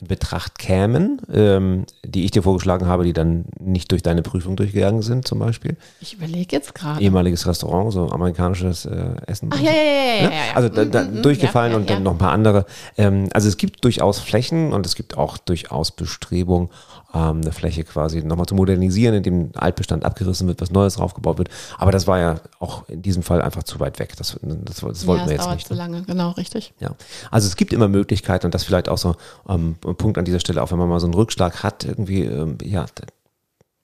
in 0.03 0.07
Betracht 0.07 0.59
kämen, 0.59 1.21
ähm, 1.31 1.85
die 2.03 2.25
ich 2.25 2.31
dir 2.31 2.43
vorgeschlagen 2.43 2.85
habe, 2.85 3.05
die 3.05 3.13
dann 3.13 3.45
nicht 3.59 3.91
durch 3.91 4.03
deine 4.03 4.21
Prüfung 4.21 4.57
durchgegangen 4.57 5.01
sind, 5.01 5.25
zum 5.25 5.39
Beispiel. 5.39 5.77
Ich 6.01 6.15
überlege 6.15 6.55
jetzt 6.55 6.75
gerade. 6.75 7.01
Ehemaliges 7.01 7.47
Restaurant, 7.47 7.93
so 7.93 8.09
amerikanisches 8.09 8.85
äh, 8.85 9.15
Essen. 9.25 9.49
Ach 9.53 9.59
ja, 9.59 9.71
ja, 9.71 9.83
ja, 9.83 10.15
ja, 10.15 10.23
ja. 10.23 10.55
Also 10.55 10.67
da, 10.67 10.83
da 10.83 11.03
mm, 11.03 11.21
durchgefallen 11.21 11.71
ja, 11.71 11.77
und 11.77 11.89
dann 11.89 12.03
noch 12.03 12.11
ein 12.11 12.17
paar 12.17 12.33
andere. 12.33 12.65
Ähm, 12.97 13.29
also 13.33 13.47
es 13.47 13.55
gibt 13.55 13.83
durchaus 13.85 14.19
Flächen 14.19 14.73
und 14.73 14.85
es 14.85 14.95
gibt 14.95 15.17
auch 15.17 15.37
durchaus 15.37 15.91
Bestrebungen, 15.91 16.69
ähm, 17.13 17.41
eine 17.41 17.51
Fläche 17.51 17.83
quasi 17.83 18.23
nochmal 18.23 18.45
zu 18.45 18.55
modernisieren, 18.55 19.15
indem 19.15 19.51
Altbestand 19.55 20.03
abgerissen 20.03 20.47
wird, 20.47 20.61
was 20.61 20.71
Neues 20.71 20.95
draufgebaut 20.95 21.37
wird. 21.37 21.49
Aber 21.77 21.91
das 21.91 22.07
war 22.07 22.19
ja 22.19 22.35
auch 22.59 22.87
in 22.89 23.01
diesem 23.01 23.23
Fall 23.23 23.41
einfach 23.41 23.63
zu 23.63 23.79
weit 23.79 23.99
weg. 23.99 24.15
Das, 24.17 24.39
das, 24.41 24.77
das 24.81 25.07
wollten 25.07 25.23
ja, 25.23 25.29
wir 25.29 25.35
jetzt 25.35 25.49
nicht. 25.49 25.67
zu 25.67 25.73
ne? 25.73 25.79
lange, 25.79 26.03
genau, 26.03 26.31
richtig. 26.31 26.73
Ja, 26.79 26.91
also 27.31 27.47
es 27.47 27.55
gibt 27.55 27.73
immer 27.73 27.87
Möglichkeiten 27.87 28.45
und 28.45 28.53
das 28.53 28.63
vielleicht 28.63 28.89
auch 28.89 28.97
so 28.97 29.15
ähm, 29.47 29.75
ein 29.85 29.95
Punkt 29.95 30.17
an 30.17 30.25
dieser 30.25 30.39
Stelle, 30.39 30.61
auch 30.61 30.71
wenn 30.71 30.79
man 30.79 30.89
mal 30.89 30.99
so 30.99 31.07
einen 31.07 31.13
Rückschlag 31.13 31.63
hat, 31.63 31.85
irgendwie, 31.85 32.23
ähm, 32.23 32.57
ja, 32.63 32.85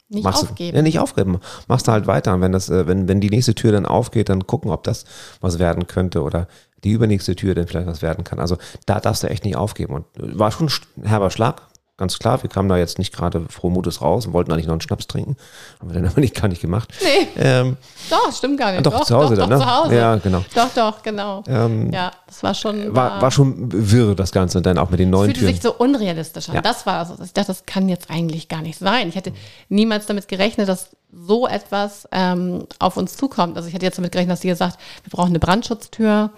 nicht 0.09 0.23
machst 0.23 0.43
aufgeben. 0.43 0.71
Du, 0.71 0.77
ja, 0.77 0.81
nicht 0.81 0.99
aufgeben. 0.99 1.39
Machst 1.67 1.87
du 1.87 1.91
halt 1.91 2.07
weiter. 2.07 2.33
Und 2.33 2.41
wenn 2.41 2.51
das, 2.51 2.69
äh, 2.69 2.87
wenn, 2.87 3.07
wenn 3.07 3.21
die 3.21 3.29
nächste 3.29 3.53
Tür 3.53 3.71
dann 3.71 3.85
aufgeht, 3.85 4.29
dann 4.29 4.47
gucken, 4.47 4.71
ob 4.71 4.83
das 4.83 5.05
was 5.39 5.59
werden 5.59 5.85
könnte 5.85 6.23
oder 6.23 6.47
die 6.83 6.91
übernächste 6.91 7.35
Tür 7.35 7.53
dann 7.53 7.67
vielleicht 7.67 7.87
was 7.87 8.01
werden 8.01 8.23
kann. 8.23 8.39
Also 8.39 8.57
da 8.85 8.99
darfst 8.99 9.21
du 9.23 9.29
echt 9.29 9.45
nicht 9.45 9.55
aufgeben. 9.55 9.93
Und 9.93 10.05
äh, 10.17 10.39
war 10.39 10.51
schon 10.51 10.69
ein 10.97 11.05
herber 11.05 11.29
Schlag, 11.29 11.61
Ganz 11.99 12.17
klar, 12.17 12.41
wir 12.41 12.49
kamen 12.49 12.69
da 12.69 12.77
jetzt 12.77 12.97
nicht 12.97 13.13
gerade 13.13 13.43
froh 13.49 13.69
Mutes 13.69 14.01
raus 14.01 14.25
und 14.25 14.31
wollten 14.31 14.53
eigentlich 14.53 14.67
noch 14.67 14.71
einen 14.71 14.79
Schnaps 14.79 15.05
trinken. 15.05 15.35
Haben 15.81 15.89
wir 15.89 15.95
dann 15.95 16.05
aber 16.09 16.21
nicht, 16.21 16.33
gar 16.33 16.47
nicht 16.47 16.61
gemacht. 16.61 16.93
Nee. 17.03 17.27
Ähm, 17.35 17.75
doch, 18.09 18.31
stimmt 18.33 18.57
gar 18.57 18.71
nicht. 18.71 18.85
Doch, 18.85 18.99
doch 18.99 19.05
zu 19.05 19.17
Hause 19.17 19.35
doch, 19.35 19.49
dann, 19.49 19.59
doch, 19.59 19.65
ne? 19.65 19.65
Zu 19.65 19.83
Hause. 19.83 19.95
Ja, 19.95 20.15
genau. 20.15 20.45
Doch, 20.55 20.69
doch, 20.73 21.03
genau. 21.03 21.43
Ähm, 21.45 21.91
ja, 21.91 22.11
das 22.25 22.41
war 22.41 22.53
schon. 22.53 22.95
War, 22.95 23.21
war 23.21 23.31
schon 23.31 23.69
wirr, 23.69 24.15
das 24.15 24.31
Ganze, 24.31 24.59
und 24.59 24.65
dann 24.65 24.77
auch 24.77 24.89
mit 24.89 25.01
den 25.01 25.09
neuen 25.09 25.33
Türen. 25.33 25.47
fühlte 25.47 25.53
sich 25.53 25.61
so 25.61 25.73
unrealistisch 25.73 26.47
an. 26.47 26.55
Ja. 26.55 26.61
Das 26.61 26.85
war 26.85 26.99
also, 26.99 27.21
ich 27.21 27.33
dachte, 27.33 27.47
das 27.47 27.65
kann 27.65 27.89
jetzt 27.89 28.09
eigentlich 28.09 28.47
gar 28.47 28.61
nicht 28.61 28.79
sein. 28.79 29.09
Ich 29.09 29.15
hätte 29.15 29.33
niemals 29.67 30.05
damit 30.05 30.29
gerechnet, 30.29 30.69
dass 30.69 30.91
so 31.11 31.47
etwas 31.47 32.07
ähm, 32.13 32.65
auf 32.79 32.95
uns 32.95 33.17
zukommt. 33.17 33.57
Also 33.57 33.67
ich 33.67 33.73
hätte 33.73 33.85
jetzt 33.85 33.97
damit 33.97 34.13
gerechnet, 34.13 34.31
dass 34.35 34.41
sie 34.41 34.47
gesagt, 34.47 34.79
wir 35.03 35.11
brauchen 35.11 35.31
eine 35.31 35.39
Brandschutztür 35.39 36.29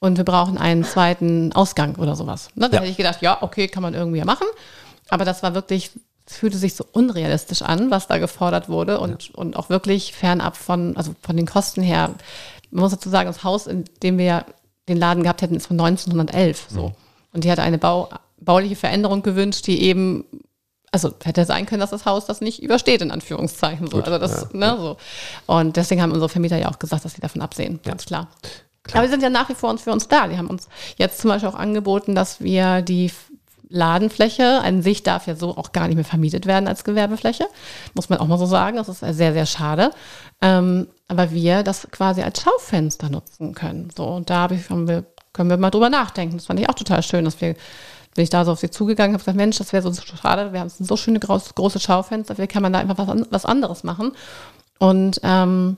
und 0.00 0.16
wir 0.16 0.24
brauchen 0.24 0.58
einen 0.58 0.84
zweiten 0.84 1.52
Ausgang 1.52 1.96
oder 1.96 2.14
sowas. 2.14 2.50
Ne? 2.54 2.68
Da 2.68 2.76
ja. 2.76 2.80
hätte 2.80 2.90
ich 2.90 2.96
gedacht, 2.96 3.22
ja, 3.22 3.38
okay, 3.40 3.68
kann 3.68 3.82
man 3.82 3.94
irgendwie 3.94 4.22
machen. 4.22 4.46
Aber 5.08 5.24
das 5.24 5.42
war 5.42 5.54
wirklich, 5.54 5.90
es 6.26 6.36
fühlte 6.36 6.58
sich 6.58 6.74
so 6.74 6.84
unrealistisch 6.92 7.62
an, 7.62 7.90
was 7.90 8.06
da 8.06 8.18
gefordert 8.18 8.68
wurde 8.68 9.00
und, 9.00 9.28
ja. 9.28 9.34
und 9.34 9.56
auch 9.56 9.70
wirklich 9.70 10.12
fernab 10.12 10.56
von, 10.56 10.96
also 10.96 11.14
von 11.22 11.36
den 11.36 11.46
Kosten 11.46 11.82
her. 11.82 12.14
Man 12.70 12.82
muss 12.82 12.92
dazu 12.92 13.08
sagen, 13.08 13.28
das 13.28 13.44
Haus, 13.44 13.66
in 13.66 13.84
dem 14.02 14.18
wir 14.18 14.44
den 14.88 14.98
Laden 14.98 15.22
gehabt 15.22 15.42
hätten, 15.42 15.56
ist 15.56 15.66
von 15.66 15.80
1911 15.80 16.66
so. 16.70 16.88
Mhm. 16.88 16.94
Und 17.32 17.44
die 17.44 17.50
hatte 17.50 17.62
eine 17.62 17.78
Bau, 17.78 18.08
bauliche 18.38 18.76
Veränderung 18.76 19.22
gewünscht, 19.22 19.66
die 19.66 19.82
eben 19.82 20.24
also 20.90 21.12
hätte 21.22 21.44
sein 21.44 21.66
können, 21.66 21.80
dass 21.80 21.90
das 21.90 22.06
Haus 22.06 22.26
das 22.26 22.40
nicht 22.40 22.62
übersteht, 22.62 23.02
in 23.02 23.10
Anführungszeichen. 23.10 23.88
So. 23.88 23.98
also 23.98 24.18
das, 24.18 24.48
ja, 24.52 24.58
ne, 24.58 24.66
ja. 24.66 24.76
so. 24.76 24.96
Und 25.46 25.76
deswegen 25.76 26.02
haben 26.02 26.12
unsere 26.12 26.28
Vermieter 26.28 26.58
ja 26.58 26.70
auch 26.70 26.78
gesagt, 26.78 27.04
dass 27.04 27.12
sie 27.14 27.20
davon 27.20 27.42
absehen, 27.42 27.80
ganz 27.84 28.06
klar. 28.06 28.28
klar. 28.84 29.02
Aber 29.02 29.02
wir 29.02 29.10
sind 29.10 29.22
ja 29.22 29.30
nach 29.30 29.48
wie 29.48 29.54
vor 29.54 29.70
uns 29.70 29.82
für 29.82 29.92
uns 29.92 30.08
da. 30.08 30.28
Die 30.28 30.38
haben 30.38 30.48
uns 30.48 30.68
jetzt 30.96 31.20
zum 31.20 31.28
Beispiel 31.28 31.48
auch 31.48 31.54
angeboten, 31.54 32.14
dass 32.14 32.40
wir 32.40 32.82
die 32.82 33.10
Ladenfläche 33.68 34.60
an 34.62 34.82
sich 34.82 35.02
darf 35.02 35.26
ja 35.26 35.34
so 35.34 35.56
auch 35.56 35.72
gar 35.72 35.86
nicht 35.86 35.96
mehr 35.96 36.04
vermietet 36.04 36.46
werden 36.46 36.68
als 36.68 36.84
Gewerbefläche. 36.84 37.46
Muss 37.94 38.08
man 38.08 38.18
auch 38.18 38.26
mal 38.26 38.38
so 38.38 38.46
sagen. 38.46 38.76
Das 38.76 38.88
ist 38.88 39.00
sehr, 39.00 39.32
sehr 39.32 39.46
schade. 39.46 39.90
Ähm, 40.40 40.88
aber 41.08 41.30
wir 41.30 41.62
das 41.62 41.88
quasi 41.90 42.22
als 42.22 42.42
Schaufenster 42.42 43.08
nutzen 43.10 43.54
können. 43.54 43.90
So, 43.96 44.04
und 44.06 44.30
da 44.30 44.50
ich, 44.50 44.68
wir, 44.70 45.04
können 45.32 45.50
wir 45.50 45.56
mal 45.56 45.70
drüber 45.70 45.90
nachdenken. 45.90 46.36
Das 46.36 46.46
fand 46.46 46.60
ich 46.60 46.68
auch 46.68 46.74
total 46.74 47.02
schön, 47.02 47.24
dass 47.24 47.40
wir, 47.40 47.54
bin 48.14 48.24
ich 48.24 48.30
da 48.30 48.44
so 48.44 48.52
auf 48.52 48.58
sie 48.58 48.70
zugegangen 48.70 49.14
habe, 49.14 49.22
gesagt, 49.22 49.36
Mensch, 49.36 49.58
das 49.58 49.72
wäre 49.72 49.92
so 49.92 50.00
schade. 50.00 50.52
Wir 50.52 50.60
haben 50.60 50.70
so 50.70 50.96
schöne 50.96 51.20
groß, 51.20 51.54
große 51.54 51.80
Schaufenster. 51.80 52.34
Vielleicht 52.34 52.52
kann 52.52 52.62
man 52.62 52.72
da 52.72 52.78
einfach 52.78 52.98
was, 52.98 53.22
was 53.30 53.44
anderes 53.44 53.84
machen. 53.84 54.12
Und 54.78 55.20
ähm, 55.22 55.76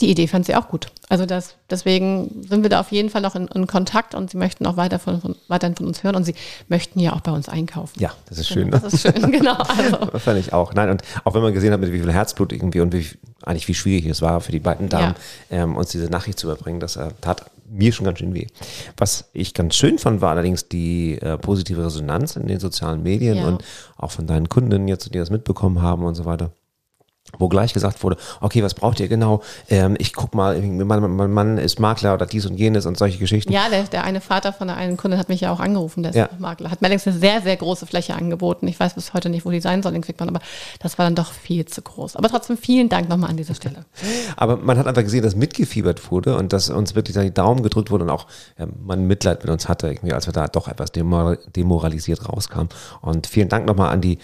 die 0.00 0.10
Idee 0.10 0.26
fand 0.26 0.46
sie 0.46 0.54
auch 0.54 0.68
gut. 0.68 0.88
Also 1.08 1.26
das, 1.26 1.56
deswegen 1.70 2.44
sind 2.48 2.62
wir 2.62 2.70
da 2.70 2.80
auf 2.80 2.90
jeden 2.92 3.10
Fall 3.10 3.22
noch 3.22 3.34
in, 3.34 3.46
in 3.48 3.66
Kontakt 3.66 4.14
und 4.14 4.30
sie 4.30 4.36
möchten 4.36 4.66
auch 4.66 4.76
weiter 4.76 4.98
von, 4.98 5.20
von, 5.20 5.36
weiterhin 5.48 5.76
von 5.76 5.86
uns 5.86 6.02
hören 6.02 6.16
und 6.16 6.24
sie 6.24 6.34
möchten 6.68 6.98
ja 6.98 7.12
auch 7.12 7.20
bei 7.20 7.32
uns 7.32 7.48
einkaufen. 7.48 8.00
Ja, 8.00 8.12
das 8.28 8.38
ist 8.38 8.48
schön. 8.48 8.70
Genau, 8.70 8.78
das 8.78 8.94
ist 8.94 9.02
schön, 9.02 9.32
genau. 9.32 9.56
Also. 9.56 10.06
das 10.06 10.22
fand 10.22 10.38
ich 10.38 10.52
auch. 10.52 10.74
Nein, 10.74 10.90
und 10.90 11.02
auch 11.24 11.34
wenn 11.34 11.42
man 11.42 11.54
gesehen 11.54 11.72
hat, 11.72 11.80
mit 11.80 11.92
wie 11.92 12.00
viel 12.00 12.12
Herzblut 12.12 12.52
irgendwie 12.52 12.80
und 12.80 12.92
wie, 12.92 13.06
eigentlich 13.42 13.68
wie 13.68 13.74
schwierig 13.74 14.06
es 14.06 14.22
war 14.22 14.40
für 14.40 14.52
die 14.52 14.60
beiden 14.60 14.88
Damen, 14.88 15.14
ja. 15.50 15.62
ähm, 15.62 15.76
uns 15.76 15.90
diese 15.90 16.06
Nachricht 16.06 16.38
zu 16.38 16.46
überbringen, 16.46 16.80
das 16.80 16.96
äh, 16.96 17.08
tat 17.20 17.44
mir 17.68 17.92
schon 17.92 18.04
ganz 18.04 18.18
schön 18.18 18.34
weh. 18.34 18.46
Was 18.96 19.30
ich 19.32 19.54
ganz 19.54 19.74
schön 19.74 19.98
fand, 19.98 20.20
war 20.20 20.30
allerdings 20.30 20.68
die 20.68 21.18
äh, 21.20 21.38
positive 21.38 21.84
Resonanz 21.84 22.36
in 22.36 22.46
den 22.46 22.60
sozialen 22.60 23.02
Medien 23.02 23.38
ja. 23.38 23.46
und 23.46 23.64
auch 23.96 24.10
von 24.10 24.26
deinen 24.26 24.48
Kunden 24.48 24.88
jetzt, 24.88 25.12
die 25.12 25.18
das 25.18 25.30
mitbekommen 25.30 25.82
haben 25.82 26.04
und 26.04 26.14
so 26.14 26.24
weiter 26.24 26.52
wo 27.38 27.48
gleich 27.48 27.72
gesagt 27.72 28.02
wurde, 28.02 28.16
okay, 28.40 28.62
was 28.62 28.74
braucht 28.74 29.00
ihr 29.00 29.08
genau? 29.08 29.42
Ähm, 29.68 29.96
ich 29.98 30.12
guck 30.12 30.34
mal, 30.34 30.60
mein, 30.60 31.10
mein, 31.16 31.30
Mann 31.30 31.58
ist 31.58 31.80
Makler 31.80 32.14
oder 32.14 32.26
dies 32.26 32.46
und 32.46 32.56
jenes 32.56 32.86
und 32.86 32.96
solche 32.96 33.18
Geschichten. 33.18 33.52
Ja, 33.52 33.68
der, 33.68 33.84
der 33.84 34.04
eine 34.04 34.20
Vater 34.20 34.52
von 34.52 34.68
der 34.68 34.76
einen 34.76 34.96
Kundin 34.96 35.18
hat 35.18 35.28
mich 35.28 35.40
ja 35.40 35.52
auch 35.52 35.60
angerufen, 35.60 36.02
der 36.02 36.10
ist 36.10 36.16
ja. 36.16 36.28
Makler. 36.38 36.70
Hat 36.70 36.80
mir 36.80 36.86
allerdings 36.86 37.06
eine 37.06 37.18
sehr, 37.18 37.40
sehr 37.42 37.56
große 37.56 37.86
Fläche 37.86 38.14
angeboten. 38.14 38.68
Ich 38.68 38.78
weiß 38.78 38.94
bis 38.94 39.14
heute 39.14 39.28
nicht, 39.28 39.44
wo 39.44 39.50
die 39.50 39.60
sein 39.60 39.82
soll 39.82 39.94
in 39.94 40.02
Quickmann, 40.02 40.28
aber 40.28 40.40
das 40.80 40.98
war 40.98 41.06
dann 41.06 41.14
doch 41.14 41.32
viel 41.32 41.64
zu 41.64 41.82
groß. 41.82 42.16
Aber 42.16 42.28
trotzdem 42.28 42.56
vielen 42.56 42.88
Dank 42.88 43.08
nochmal 43.08 43.30
an 43.30 43.36
dieser 43.36 43.54
Stelle. 43.54 43.84
aber 44.36 44.56
man 44.56 44.78
hat 44.78 44.86
einfach 44.86 45.02
gesehen, 45.02 45.22
dass 45.22 45.34
mitgefiebert 45.34 46.10
wurde 46.10 46.36
und 46.36 46.52
dass 46.52 46.70
uns 46.70 46.94
wirklich 46.94 47.16
die 47.16 47.34
Daumen 47.34 47.62
gedrückt 47.62 47.90
wurde 47.90 48.04
und 48.04 48.10
auch 48.10 48.26
ja, 48.58 48.66
man 48.84 49.06
Mitleid 49.06 49.42
mit 49.42 49.50
uns 49.50 49.68
hatte, 49.68 49.88
irgendwie, 49.88 50.12
als 50.12 50.26
wir 50.26 50.32
da 50.32 50.48
doch 50.48 50.68
etwas 50.68 50.92
demoralisiert 50.92 52.28
rauskamen. 52.28 52.68
Und 53.00 53.26
vielen 53.26 53.48
Dank 53.48 53.66
nochmal 53.66 53.90
an 53.90 54.00
die 54.00 54.18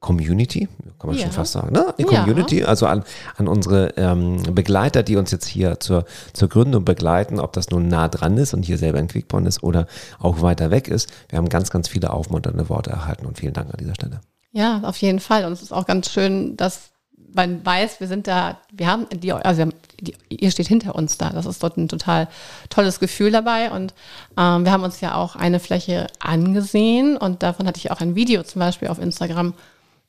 Community, 0.00 0.66
kann 0.98 1.08
man 1.08 1.16
ja. 1.16 1.24
schon 1.24 1.32
fast 1.32 1.52
sagen, 1.52 1.72
ne? 1.72 1.94
Die 1.98 2.04
Community, 2.04 2.60
ja. 2.60 2.66
also 2.66 2.86
an, 2.86 3.04
an 3.36 3.48
unsere 3.48 3.88
ähm, 3.98 4.42
Begleiter, 4.54 5.02
die 5.02 5.16
uns 5.16 5.30
jetzt 5.30 5.46
hier 5.46 5.78
zur, 5.78 6.06
zur 6.32 6.48
Gründung 6.48 6.86
begleiten, 6.86 7.38
ob 7.38 7.52
das 7.52 7.68
nun 7.68 7.88
nah 7.88 8.08
dran 8.08 8.38
ist 8.38 8.54
und 8.54 8.64
hier 8.64 8.78
selber 8.78 8.98
in 8.98 9.08
Quickborn 9.08 9.44
ist 9.44 9.62
oder 9.62 9.86
auch 10.18 10.40
weiter 10.40 10.70
weg 10.70 10.88
ist. 10.88 11.10
Wir 11.28 11.36
haben 11.36 11.50
ganz, 11.50 11.70
ganz 11.70 11.86
viele 11.88 12.12
aufmunternde 12.12 12.70
Worte 12.70 12.90
erhalten 12.90 13.26
und 13.26 13.38
vielen 13.38 13.52
Dank 13.52 13.70
an 13.70 13.76
dieser 13.78 13.94
Stelle. 13.94 14.20
Ja, 14.52 14.80
auf 14.84 14.96
jeden 14.96 15.20
Fall. 15.20 15.44
Und 15.44 15.52
es 15.52 15.62
ist 15.62 15.72
auch 15.72 15.86
ganz 15.86 16.10
schön, 16.10 16.56
dass 16.56 16.90
man 17.34 17.64
weiß, 17.64 18.00
wir 18.00 18.08
sind 18.08 18.26
da, 18.26 18.58
wir 18.72 18.86
haben 18.86 19.06
die, 19.12 19.32
also 19.32 19.66
die, 20.00 20.14
ihr 20.30 20.50
steht 20.50 20.68
hinter 20.68 20.94
uns 20.94 21.18
da. 21.18 21.30
Das 21.30 21.44
ist 21.44 21.62
dort 21.62 21.76
ein 21.76 21.88
total 21.88 22.26
tolles 22.70 23.00
Gefühl 23.00 23.30
dabei. 23.30 23.70
Und 23.70 23.92
ähm, 24.38 24.64
wir 24.64 24.72
haben 24.72 24.82
uns 24.82 25.02
ja 25.02 25.14
auch 25.14 25.36
eine 25.36 25.60
Fläche 25.60 26.06
angesehen 26.20 27.18
und 27.18 27.42
davon 27.42 27.66
hatte 27.66 27.78
ich 27.78 27.90
auch 27.90 28.00
ein 28.00 28.14
Video 28.14 28.42
zum 28.42 28.60
Beispiel 28.60 28.88
auf 28.88 28.98
Instagram 28.98 29.52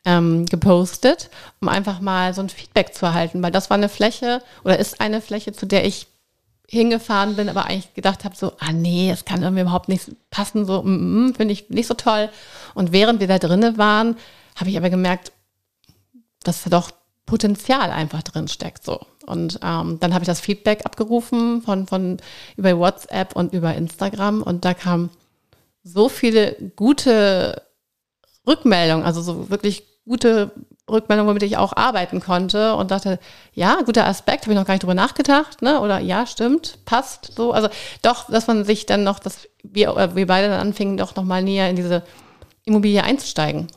ähm, 0.05 0.45
gepostet, 0.45 1.29
um 1.59 1.69
einfach 1.69 1.99
mal 2.01 2.33
so 2.33 2.41
ein 2.41 2.49
Feedback 2.49 2.93
zu 2.95 3.05
erhalten, 3.05 3.41
weil 3.43 3.51
das 3.51 3.69
war 3.69 3.77
eine 3.77 3.89
Fläche 3.89 4.41
oder 4.63 4.79
ist 4.79 4.99
eine 4.99 5.21
Fläche, 5.21 5.53
zu 5.53 5.65
der 5.65 5.85
ich 5.85 6.07
hingefahren 6.67 7.35
bin, 7.35 7.49
aber 7.49 7.65
eigentlich 7.65 7.93
gedacht 7.93 8.23
habe, 8.23 8.35
so, 8.35 8.53
ah 8.59 8.71
nee, 8.71 9.11
es 9.11 9.25
kann 9.25 9.43
irgendwie 9.43 9.61
überhaupt 9.61 9.89
nicht 9.89 10.09
passen, 10.29 10.65
so, 10.65 10.81
mm, 10.81 11.27
mm, 11.27 11.35
finde 11.35 11.51
ich 11.53 11.69
nicht 11.69 11.87
so 11.87 11.95
toll. 11.95 12.29
Und 12.73 12.93
während 12.93 13.19
wir 13.19 13.27
da 13.27 13.39
drinnen 13.39 13.77
waren, 13.77 14.15
habe 14.55 14.69
ich 14.69 14.77
aber 14.77 14.89
gemerkt, 14.89 15.33
dass 16.43 16.63
da 16.63 16.69
doch 16.69 16.91
Potenzial 17.25 17.91
einfach 17.91 18.23
drin 18.23 18.47
steckt, 18.47 18.85
so. 18.85 19.01
Und 19.25 19.59
ähm, 19.61 19.99
dann 19.99 20.13
habe 20.13 20.23
ich 20.23 20.27
das 20.27 20.39
Feedback 20.39 20.85
abgerufen 20.85 21.61
von, 21.61 21.87
von 21.87 22.17
über 22.55 22.77
WhatsApp 22.77 23.35
und 23.35 23.53
über 23.53 23.75
Instagram 23.75 24.41
und 24.41 24.65
da 24.65 24.73
kamen 24.73 25.09
so 25.83 26.09
viele 26.09 26.55
gute 26.75 27.61
Rückmeldungen, 28.47 29.05
also 29.05 29.21
so 29.21 29.49
wirklich 29.49 29.90
gute 30.05 30.51
Rückmeldung, 30.89 31.27
womit 31.27 31.43
ich 31.43 31.57
auch 31.57 31.73
arbeiten 31.75 32.19
konnte 32.19 32.75
und 32.75 32.91
dachte, 32.91 33.19
ja, 33.53 33.81
guter 33.85 34.07
Aspekt, 34.07 34.43
habe 34.43 34.53
ich 34.53 34.59
noch 34.59 34.65
gar 34.65 34.73
nicht 34.73 34.83
drüber 34.83 34.93
nachgedacht, 34.93 35.61
ne? 35.61 35.79
Oder 35.79 35.99
ja, 35.99 36.25
stimmt, 36.25 36.79
passt 36.85 37.33
so. 37.35 37.51
Also 37.51 37.69
doch, 38.01 38.29
dass 38.29 38.47
man 38.47 38.65
sich 38.65 38.85
dann 38.85 39.03
noch, 39.03 39.19
dass 39.19 39.47
wir, 39.63 40.11
wir 40.15 40.27
beide 40.27 40.49
dann 40.49 40.59
anfingen, 40.59 40.97
doch 40.97 41.15
nochmal 41.15 41.43
näher 41.43 41.69
in 41.69 41.75
diese 41.75 42.03
Immobilie 42.65 43.03
einzusteigen. 43.03 43.67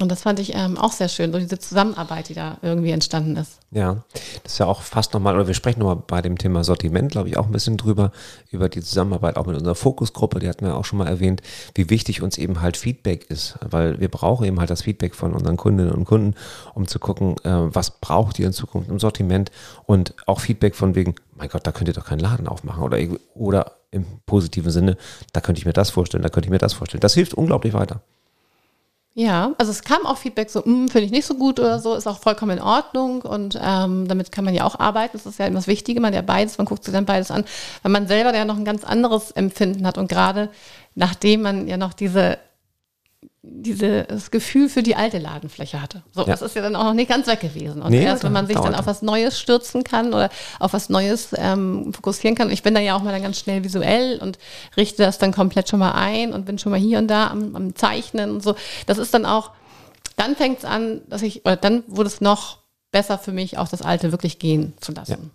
Und 0.00 0.10
das 0.10 0.22
fand 0.22 0.40
ich 0.40 0.54
ähm, 0.54 0.76
auch 0.76 0.92
sehr 0.92 1.08
schön, 1.08 1.32
so 1.32 1.38
diese 1.38 1.58
Zusammenarbeit, 1.58 2.28
die 2.28 2.34
da 2.34 2.58
irgendwie 2.62 2.90
entstanden 2.90 3.36
ist. 3.36 3.60
Ja, 3.70 4.04
das 4.42 4.52
ist 4.52 4.58
ja 4.58 4.66
auch 4.66 4.82
fast 4.82 5.14
nochmal, 5.14 5.34
oder 5.34 5.46
wir 5.46 5.54
sprechen 5.54 5.80
nochmal 5.80 6.02
bei 6.06 6.22
dem 6.22 6.38
Thema 6.38 6.64
Sortiment, 6.64 7.12
glaube 7.12 7.28
ich, 7.28 7.36
auch 7.36 7.46
ein 7.46 7.52
bisschen 7.52 7.76
drüber, 7.76 8.12
über 8.50 8.68
die 8.68 8.82
Zusammenarbeit 8.82 9.36
auch 9.36 9.46
mit 9.46 9.56
unserer 9.56 9.74
Fokusgruppe, 9.74 10.38
die 10.38 10.48
hatten 10.48 10.66
wir 10.66 10.76
auch 10.76 10.84
schon 10.84 10.98
mal 10.98 11.08
erwähnt, 11.08 11.40
wie 11.74 11.88
wichtig 11.88 12.22
uns 12.22 12.36
eben 12.38 12.60
halt 12.60 12.76
Feedback 12.76 13.30
ist, 13.30 13.58
weil 13.68 14.00
wir 14.00 14.08
brauchen 14.08 14.46
eben 14.46 14.60
halt 14.60 14.70
das 14.70 14.82
Feedback 14.82 15.14
von 15.14 15.32
unseren 15.32 15.56
Kundinnen 15.56 15.92
und 15.92 16.04
Kunden, 16.04 16.34
um 16.74 16.86
zu 16.86 16.98
gucken, 16.98 17.36
äh, 17.44 17.74
was 17.74 18.00
braucht 18.00 18.38
ihr 18.38 18.46
in 18.46 18.52
Zukunft 18.52 18.90
im 18.90 18.98
Sortiment 18.98 19.50
und 19.84 20.14
auch 20.26 20.40
Feedback 20.40 20.74
von 20.74 20.94
wegen, 20.94 21.14
mein 21.34 21.48
Gott, 21.48 21.66
da 21.66 21.72
könnt 21.72 21.88
ihr 21.88 21.94
doch 21.94 22.06
keinen 22.06 22.20
Laden 22.20 22.48
aufmachen 22.48 22.82
oder, 22.82 22.98
oder 23.34 23.72
im 23.90 24.04
positiven 24.26 24.70
Sinne, 24.70 24.96
da 25.32 25.40
könnte 25.40 25.58
ich 25.58 25.66
mir 25.66 25.72
das 25.72 25.90
vorstellen, 25.90 26.22
da 26.22 26.28
könnte 26.28 26.48
ich 26.48 26.50
mir 26.50 26.58
das 26.58 26.74
vorstellen. 26.74 27.00
Das 27.00 27.14
hilft 27.14 27.34
unglaublich 27.34 27.72
weiter. 27.72 28.02
Ja, 29.18 29.54
also 29.56 29.72
es 29.72 29.82
kam 29.82 30.04
auch 30.04 30.18
Feedback 30.18 30.50
so, 30.50 30.62
hm, 30.62 30.88
finde 30.88 31.06
ich 31.06 31.10
nicht 31.10 31.24
so 31.24 31.36
gut 31.36 31.58
oder 31.58 31.78
so, 31.78 31.94
ist 31.94 32.06
auch 32.06 32.18
vollkommen 32.18 32.58
in 32.58 32.62
Ordnung. 32.62 33.22
Und 33.22 33.58
ähm, 33.62 34.06
damit 34.06 34.30
kann 34.30 34.44
man 34.44 34.52
ja 34.52 34.64
auch 34.64 34.78
arbeiten. 34.78 35.12
Das 35.16 35.24
ist 35.24 35.38
ja 35.38 35.46
immer 35.46 35.56
das 35.56 35.68
Wichtige, 35.68 36.02
man 36.02 36.12
ja 36.12 36.20
beides, 36.20 36.58
man 36.58 36.66
guckt 36.66 36.84
sich 36.84 36.92
dann 36.92 37.06
beides 37.06 37.30
an, 37.30 37.46
weil 37.82 37.92
man 37.92 38.08
selber 38.08 38.34
ja 38.36 38.44
noch 38.44 38.58
ein 38.58 38.66
ganz 38.66 38.84
anderes 38.84 39.30
Empfinden 39.30 39.86
hat. 39.86 39.96
Und 39.96 40.08
gerade 40.10 40.50
nachdem 40.94 41.40
man 41.40 41.66
ja 41.66 41.78
noch 41.78 41.94
diese 41.94 42.36
dieses 43.48 44.30
Gefühl 44.30 44.68
für 44.68 44.82
die 44.82 44.96
alte 44.96 45.18
Ladenfläche 45.18 45.80
hatte. 45.80 46.02
So, 46.12 46.22
ja. 46.22 46.26
das 46.26 46.42
ist 46.42 46.56
ja 46.56 46.62
dann 46.62 46.76
auch 46.76 46.84
noch 46.84 46.94
nicht 46.94 47.08
ganz 47.08 47.26
weg 47.26 47.40
gewesen. 47.40 47.82
Und 47.82 47.90
nee, 47.90 48.04
erst 48.04 48.24
wenn 48.24 48.32
man 48.32 48.46
sich 48.46 48.56
dann 48.56 48.74
auf 48.74 48.86
was 48.86 49.02
Neues 49.02 49.38
stürzen 49.38 49.84
kann 49.84 50.08
oder 50.08 50.30
auf 50.58 50.72
was 50.72 50.88
Neues 50.88 51.30
ähm, 51.36 51.92
fokussieren 51.92 52.34
kann. 52.34 52.50
Ich 52.50 52.62
bin 52.62 52.74
da 52.74 52.80
ja 52.80 52.96
auch 52.96 53.02
mal 53.02 53.12
dann 53.12 53.22
ganz 53.22 53.38
schnell 53.38 53.64
visuell 53.64 54.18
und 54.18 54.38
richte 54.76 55.02
das 55.02 55.18
dann 55.18 55.32
komplett 55.32 55.68
schon 55.68 55.78
mal 55.78 55.92
ein 55.92 56.32
und 56.32 56.44
bin 56.44 56.58
schon 56.58 56.72
mal 56.72 56.80
hier 56.80 56.98
und 56.98 57.08
da 57.08 57.28
am, 57.28 57.54
am 57.54 57.74
Zeichnen 57.74 58.30
und 58.30 58.42
so. 58.42 58.56
Das 58.86 58.98
ist 58.98 59.14
dann 59.14 59.26
auch, 59.26 59.50
dann 60.16 60.36
fängt 60.36 60.58
es 60.58 60.64
an, 60.64 61.02
dass 61.08 61.22
ich, 61.22 61.44
oder 61.44 61.56
dann 61.56 61.84
wurde 61.86 62.08
es 62.08 62.20
noch 62.20 62.58
besser 62.90 63.18
für 63.18 63.32
mich, 63.32 63.58
auch 63.58 63.68
das 63.68 63.82
Alte 63.82 64.12
wirklich 64.12 64.38
gehen 64.38 64.74
zu 64.80 64.92
lassen. 64.92 65.30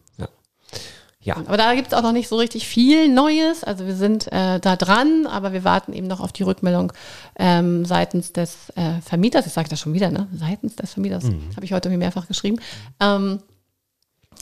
Ja. 1.23 1.37
Aber 1.37 1.57
da 1.57 1.75
gibt 1.75 1.89
es 1.89 1.93
auch 1.93 2.01
noch 2.01 2.13
nicht 2.13 2.27
so 2.27 2.37
richtig 2.37 2.67
viel 2.67 3.07
Neues. 3.07 3.63
Also 3.63 3.85
wir 3.85 3.95
sind 3.95 4.31
äh, 4.31 4.59
da 4.59 4.75
dran, 4.75 5.27
aber 5.27 5.53
wir 5.53 5.63
warten 5.63 5.93
eben 5.93 6.07
noch 6.07 6.19
auf 6.19 6.31
die 6.31 6.43
Rückmeldung 6.43 6.93
ähm, 7.37 7.85
seitens 7.85 8.33
des 8.33 8.69
äh, 8.75 9.01
Vermieters. 9.01 9.45
Ich 9.45 9.53
sage 9.53 9.69
das 9.69 9.79
schon 9.79 9.93
wieder, 9.93 10.09
ne? 10.09 10.27
Seitens 10.33 10.75
des 10.75 10.93
Vermieters. 10.93 11.25
Mhm. 11.25 11.55
Habe 11.55 11.65
ich 11.65 11.73
heute 11.73 11.89
mehrfach 11.89 12.27
geschrieben. 12.27 12.59
Ähm, 12.99 13.39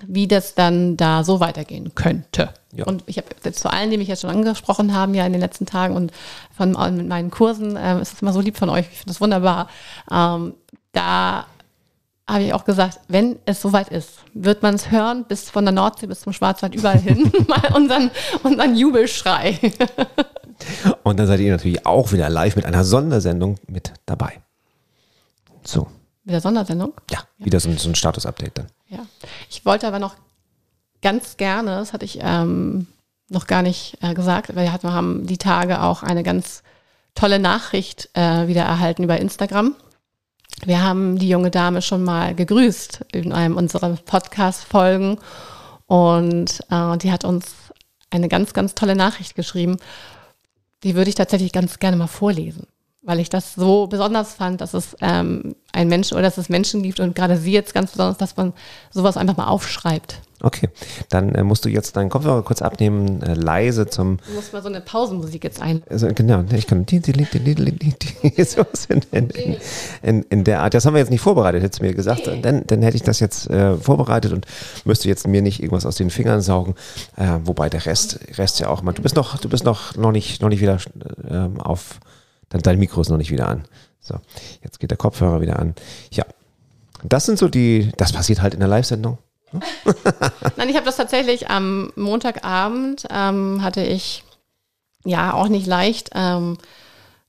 wie 0.08 0.28
das 0.28 0.56
dann 0.56 0.96
da 0.96 1.24
so 1.26 1.40
weitergehen 1.42 1.94
könnte. 1.94 2.54
Ja. 2.74 2.86
Und 2.86 3.04
ich 3.06 3.18
habe 3.18 3.28
jetzt 3.44 3.60
zu 3.60 3.70
allen, 3.70 3.92
die 3.92 3.98
mich 3.98 4.08
jetzt 4.08 4.22
schon 4.22 4.30
angesprochen 4.30 4.94
haben, 4.94 5.14
ja 5.14 5.26
in 5.26 5.34
den 5.34 5.42
letzten 5.42 5.66
Tagen 5.66 5.96
und 5.96 6.12
von 6.56 6.72
meinen 6.72 7.32
Kursen, 7.32 7.76
äh, 7.76 8.02
ist 8.02 8.14
es 8.14 8.22
immer 8.22 8.32
so 8.32 8.40
lieb 8.40 8.58
von 8.58 8.70
euch, 8.70 8.86
ich 8.92 9.00
finde 9.00 9.08
das 9.08 9.22
wunderbar. 9.22 9.68
Ähm, 10.10 10.54
da 10.94 11.48
habe 12.30 12.44
ich 12.44 12.54
auch 12.54 12.64
gesagt, 12.64 13.00
wenn 13.08 13.40
es 13.46 13.62
soweit 13.62 13.90
ist, 13.90 14.20
wird 14.34 14.62
man 14.62 14.76
es 14.76 14.92
hören, 14.92 15.26
bis 15.28 15.50
von 15.50 15.66
der 15.66 15.74
Nordsee 15.74 16.08
bis 16.08 16.22
zum 16.22 16.34
Schwarzwald 16.34 16.76
überall 16.76 17.00
hin, 17.00 17.32
mal 17.48 17.74
unseren, 17.76 18.12
unseren 18.44 18.76
Jubelschrei. 18.76 19.60
Und 21.04 21.20
dann 21.20 21.28
seid 21.28 21.40
ihr 21.40 21.52
natürlich 21.52 21.86
auch 21.86 22.12
wieder 22.12 22.30
live 22.30 22.56
mit 22.56 22.66
einer 22.66 22.84
Sondersendung 22.84 23.56
mit 23.68 23.94
dabei. 24.06 24.42
So. 25.64 25.88
Mit 26.24 26.34
der 26.34 26.42
Sondersendung? 26.42 26.94
Ja, 27.10 27.20
ja. 27.38 27.46
wieder 27.46 27.60
so, 27.60 27.72
so 27.74 27.90
ein 27.90 27.96
Status-Update 27.96 28.58
dann. 28.58 28.68
Ja. 28.90 29.00
Ich 29.50 29.66
wollte 29.66 29.88
aber 29.88 30.00
noch 30.00 30.16
ganz 31.02 31.38
gerne, 31.38 31.72
das 31.72 31.94
hatte 31.94 32.06
ich 32.06 32.20
ähm, 32.22 32.88
noch 33.30 33.48
gar 33.48 33.62
nicht 33.62 33.98
äh, 34.02 34.14
gesagt, 34.14 34.56
weil 34.56 34.66
wir 34.66 34.94
haben 34.94 35.26
die 35.26 35.38
Tage 35.38 35.82
auch 35.82 36.04
eine 36.04 36.24
ganz 36.24 36.64
tolle 37.16 37.40
Nachricht 37.40 38.10
äh, 38.14 38.48
wieder 38.48 38.64
erhalten 38.64 39.04
über 39.04 39.18
Instagram. 39.18 39.76
Wir 40.66 40.84
haben 40.84 41.18
die 41.18 41.30
junge 41.30 41.52
Dame 41.52 41.82
schon 41.82 42.04
mal 42.04 42.36
gegrüßt 42.36 43.06
in 43.12 43.32
einem 43.32 43.56
unserer 43.56 43.96
Podcast-Folgen 43.96 45.18
und 45.88 46.60
äh, 46.70 46.98
die 46.98 47.12
hat 47.12 47.24
uns 47.24 47.54
eine 48.10 48.28
ganz, 48.28 48.54
ganz 48.54 48.76
tolle 48.76 48.96
Nachricht 48.96 49.36
geschrieben. 49.36 49.78
Die 50.84 50.96
würde 50.96 51.10
ich 51.10 51.16
tatsächlich 51.16 51.54
ganz 51.54 51.80
gerne 51.80 51.98
mal 51.98 52.08
vorlesen 52.08 52.68
weil 53.02 53.20
ich 53.20 53.30
das 53.30 53.56
so 53.56 53.88
besonders 53.88 54.34
fand, 54.34 54.62
dass 54.62 54.74
es 54.74 54.96
ähm, 55.02 55.56
ein 55.72 55.88
Mensch 55.88 56.12
oder 56.12 56.24
dass 56.24 56.38
es 56.38 56.50
Menschen 56.50 56.84
gibt 56.84 57.00
und 57.00 57.16
gerade 57.16 57.38
sie 57.38 57.52
jetzt 57.52 57.74
ganz 57.74 57.92
besonders, 57.92 58.18
dass 58.18 58.38
man 58.38 58.54
sowas 58.92 59.18
einfach 59.18 59.38
mal 59.38 59.48
aufschreibt. 59.48 60.22
Okay, 60.42 60.70
dann 61.10 61.36
äh, 61.36 61.44
musst 61.44 61.66
du 61.66 61.70
jetzt 61.70 61.98
deinen 61.98 62.10
Kopfhörer 62.10 62.44
kurz 62.44 62.62
abnehmen, 62.62 63.22
äh, 63.22 63.34
leise 63.34 63.88
zum. 63.88 64.18
Du 64.26 64.34
musst 64.34 64.54
mal 64.54 64.62
so 64.62 64.70
eine 64.70 64.82
Pausenmusik 64.82 65.44
jetzt 65.44 65.62
ein. 65.62 65.84
Also, 65.90 66.08
genau, 66.14 66.44
ich 66.54 66.68
kann 66.68 66.86
sowas 66.88 68.86
in, 68.88 69.02
in, 69.12 69.58
in, 70.02 70.24
in, 70.24 70.44
der 70.44 70.62
Art. 70.62 70.74
Das 70.74 70.86
haben 70.86 70.94
wir 70.94 71.00
jetzt 71.00 71.12
nicht 71.12 71.22
vorbereitet, 71.22 71.62
hättest 71.62 71.82
du 71.82 71.86
mir 71.86 71.94
gesagt. 71.94 72.28
Dann, 72.28 72.66
dann 72.66 72.82
hätte 72.82 72.96
ich 72.96 73.04
das 73.04 73.20
jetzt 73.20 73.50
äh, 73.50 73.76
vorbereitet 73.76 74.32
und 74.32 74.46
müsste 74.86 75.10
jetzt 75.10 75.28
mir 75.28 75.42
nicht 75.42 75.62
irgendwas 75.62 75.86
aus 75.86 75.96
den 75.96 76.10
Fingern 76.10 76.42
saugen. 76.42 76.76
Äh, 77.18 77.40
wobei 77.44 77.70
der 77.70 77.86
Rest, 77.86 78.20
Rest 78.38 78.60
ja 78.60 78.70
auch 78.70 78.82
mal. 78.82 78.94
Du 78.94 79.02
bist 79.02 79.16
noch, 79.16 79.38
du 79.40 79.50
bist 79.50 79.66
noch, 79.66 79.96
noch 79.96 80.12
nicht, 80.12 80.42
noch 80.42 80.50
nicht 80.50 80.62
wieder 80.62 80.78
äh, 81.28 81.60
auf 81.60 82.00
dann 82.50 82.62
dein 82.62 82.80
Mikro 82.80 83.02
ist 83.02 83.10
noch 83.10 83.18
nicht 83.18 83.32
wieder 83.32 83.48
an. 83.48 83.66
So, 84.02 84.16
jetzt 84.64 84.80
geht 84.80 84.92
der 84.92 84.98
Kopfhörer 84.98 85.42
wieder 85.42 85.60
an. 85.60 85.76
Ja, 86.12 86.26
das 87.04 87.26
sind 87.26 87.38
so 87.38 87.48
die, 87.48 87.92
das 87.98 88.12
passiert 88.12 88.42
halt 88.42 88.54
in 88.54 88.60
der 88.60 88.70
Live-Sendung. 88.70 89.18
Nein, 90.58 90.70
ich 90.70 90.76
habe 90.76 90.86
das 90.86 90.98
tatsächlich 90.98 91.50
am 91.50 91.92
Montagabend 91.96 93.06
ähm, 93.10 93.62
hatte 93.64 93.82
ich 93.82 94.24
ja 95.06 95.34
auch 95.34 95.48
nicht 95.48 95.68
leicht 95.68 96.12
ähm, 96.14 96.58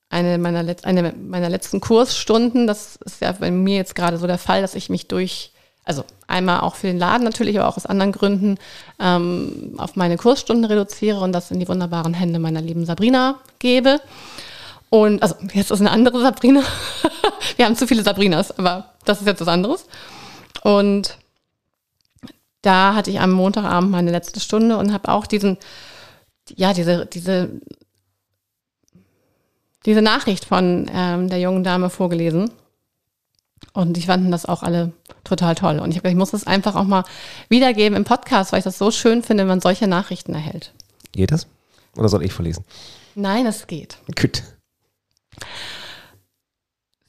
eine, 0.09 0.39
meiner 0.39 0.63
Let 0.63 0.85
eine 0.85 1.13
meiner 1.13 1.49
letzten 1.49 1.81
Kursstunden. 1.81 2.67
Das 2.67 2.97
ist 2.97 3.21
ja 3.21 3.33
bei 3.33 3.51
mir 3.51 3.77
jetzt 3.77 3.95
gerade 3.95 4.19
so 4.19 4.27
der 4.27 4.39
Fall, 4.39 4.61
dass 4.61 4.75
ich 4.75 4.91
mich 4.91 5.07
durch, 5.07 5.53
also 5.85 6.05
einmal 6.27 6.61
auch 6.61 6.75
für 6.75 6.89
den 6.89 6.99
Laden 6.99 7.25
natürlich, 7.25 7.59
aber 7.59 7.69
auch 7.69 7.77
aus 7.77 7.87
anderen 7.87 8.13
Gründen 8.13 8.59
ähm, 8.99 9.75
auf 9.79 9.97
meine 9.97 10.17
Kursstunden 10.17 10.65
reduziere 10.65 11.21
und 11.21 11.33
das 11.33 11.51
in 11.51 11.61
die 11.61 11.69
wunderbaren 11.69 12.13
Hände 12.13 12.39
meiner 12.39 12.61
lieben 12.61 12.85
Sabrina 12.85 13.39
gebe. 13.61 14.01
Und 14.91 15.23
also 15.23 15.37
jetzt 15.55 15.71
ist 15.71 15.81
eine 15.81 15.93
andere 15.93 16.21
Sabrina. 16.21 16.63
Wir 17.57 17.67
haben 17.67 17.77
zu 17.77 17.87
viele 17.87 18.03
Sabrinas, 18.03 18.59
aber 18.59 18.91
das 19.05 19.21
ist 19.21 19.27
jetzt 19.29 19.41
was 19.41 19.49
anderes. 19.49 19.87
Und 20.65 21.17
da 22.63 22.95
hatte 22.95 23.11
ich 23.11 23.21
am 23.21 23.33
Montagabend 23.33 23.91
meine 23.91 24.11
letzte 24.11 24.41
Stunde 24.41 24.77
und 24.77 24.93
habe 24.93 25.09
auch 25.09 25.27
diesen, 25.27 25.57
ja, 26.55 26.73
diese, 26.73 27.07
diese, 27.07 27.51
diese 29.87 30.03
Nachricht 30.03 30.45
von 30.45 30.91
ähm, 30.93 31.29
der 31.29 31.41
jungen 31.41 31.65
Dame 31.65 31.91
vorgelesen. 31.91 32.51
Und 33.73 33.97
ich 33.97 34.07
fanden 34.07 34.31
das 34.31 34.47
auch 34.47 34.63
alle 34.63 34.93
total 35.25 35.55
toll. 35.55 35.79
Und 35.79 35.91
ich 35.91 35.99
habe 35.99 36.09
ich 36.09 36.15
muss 36.15 36.33
das 36.33 36.47
einfach 36.47 36.75
auch 36.75 36.85
mal 36.85 37.05
wiedergeben 37.49 37.97
im 37.97 38.05
Podcast, 38.05 38.53
weil 38.53 38.59
ich 38.59 38.65
das 38.65 38.79
so 38.79 38.91
schön 38.91 39.23
finde, 39.23 39.43
wenn 39.43 39.49
man 39.49 39.61
solche 39.61 39.87
Nachrichten 39.87 40.35
erhält. 40.35 40.73
Geht 41.13 41.31
das? 41.31 41.47
Oder 41.97 42.09
soll 42.09 42.25
ich 42.25 42.33
verlesen? 42.33 42.65
Nein, 43.15 43.47
es 43.47 43.67
geht. 43.67 43.99
Gut. 44.21 44.43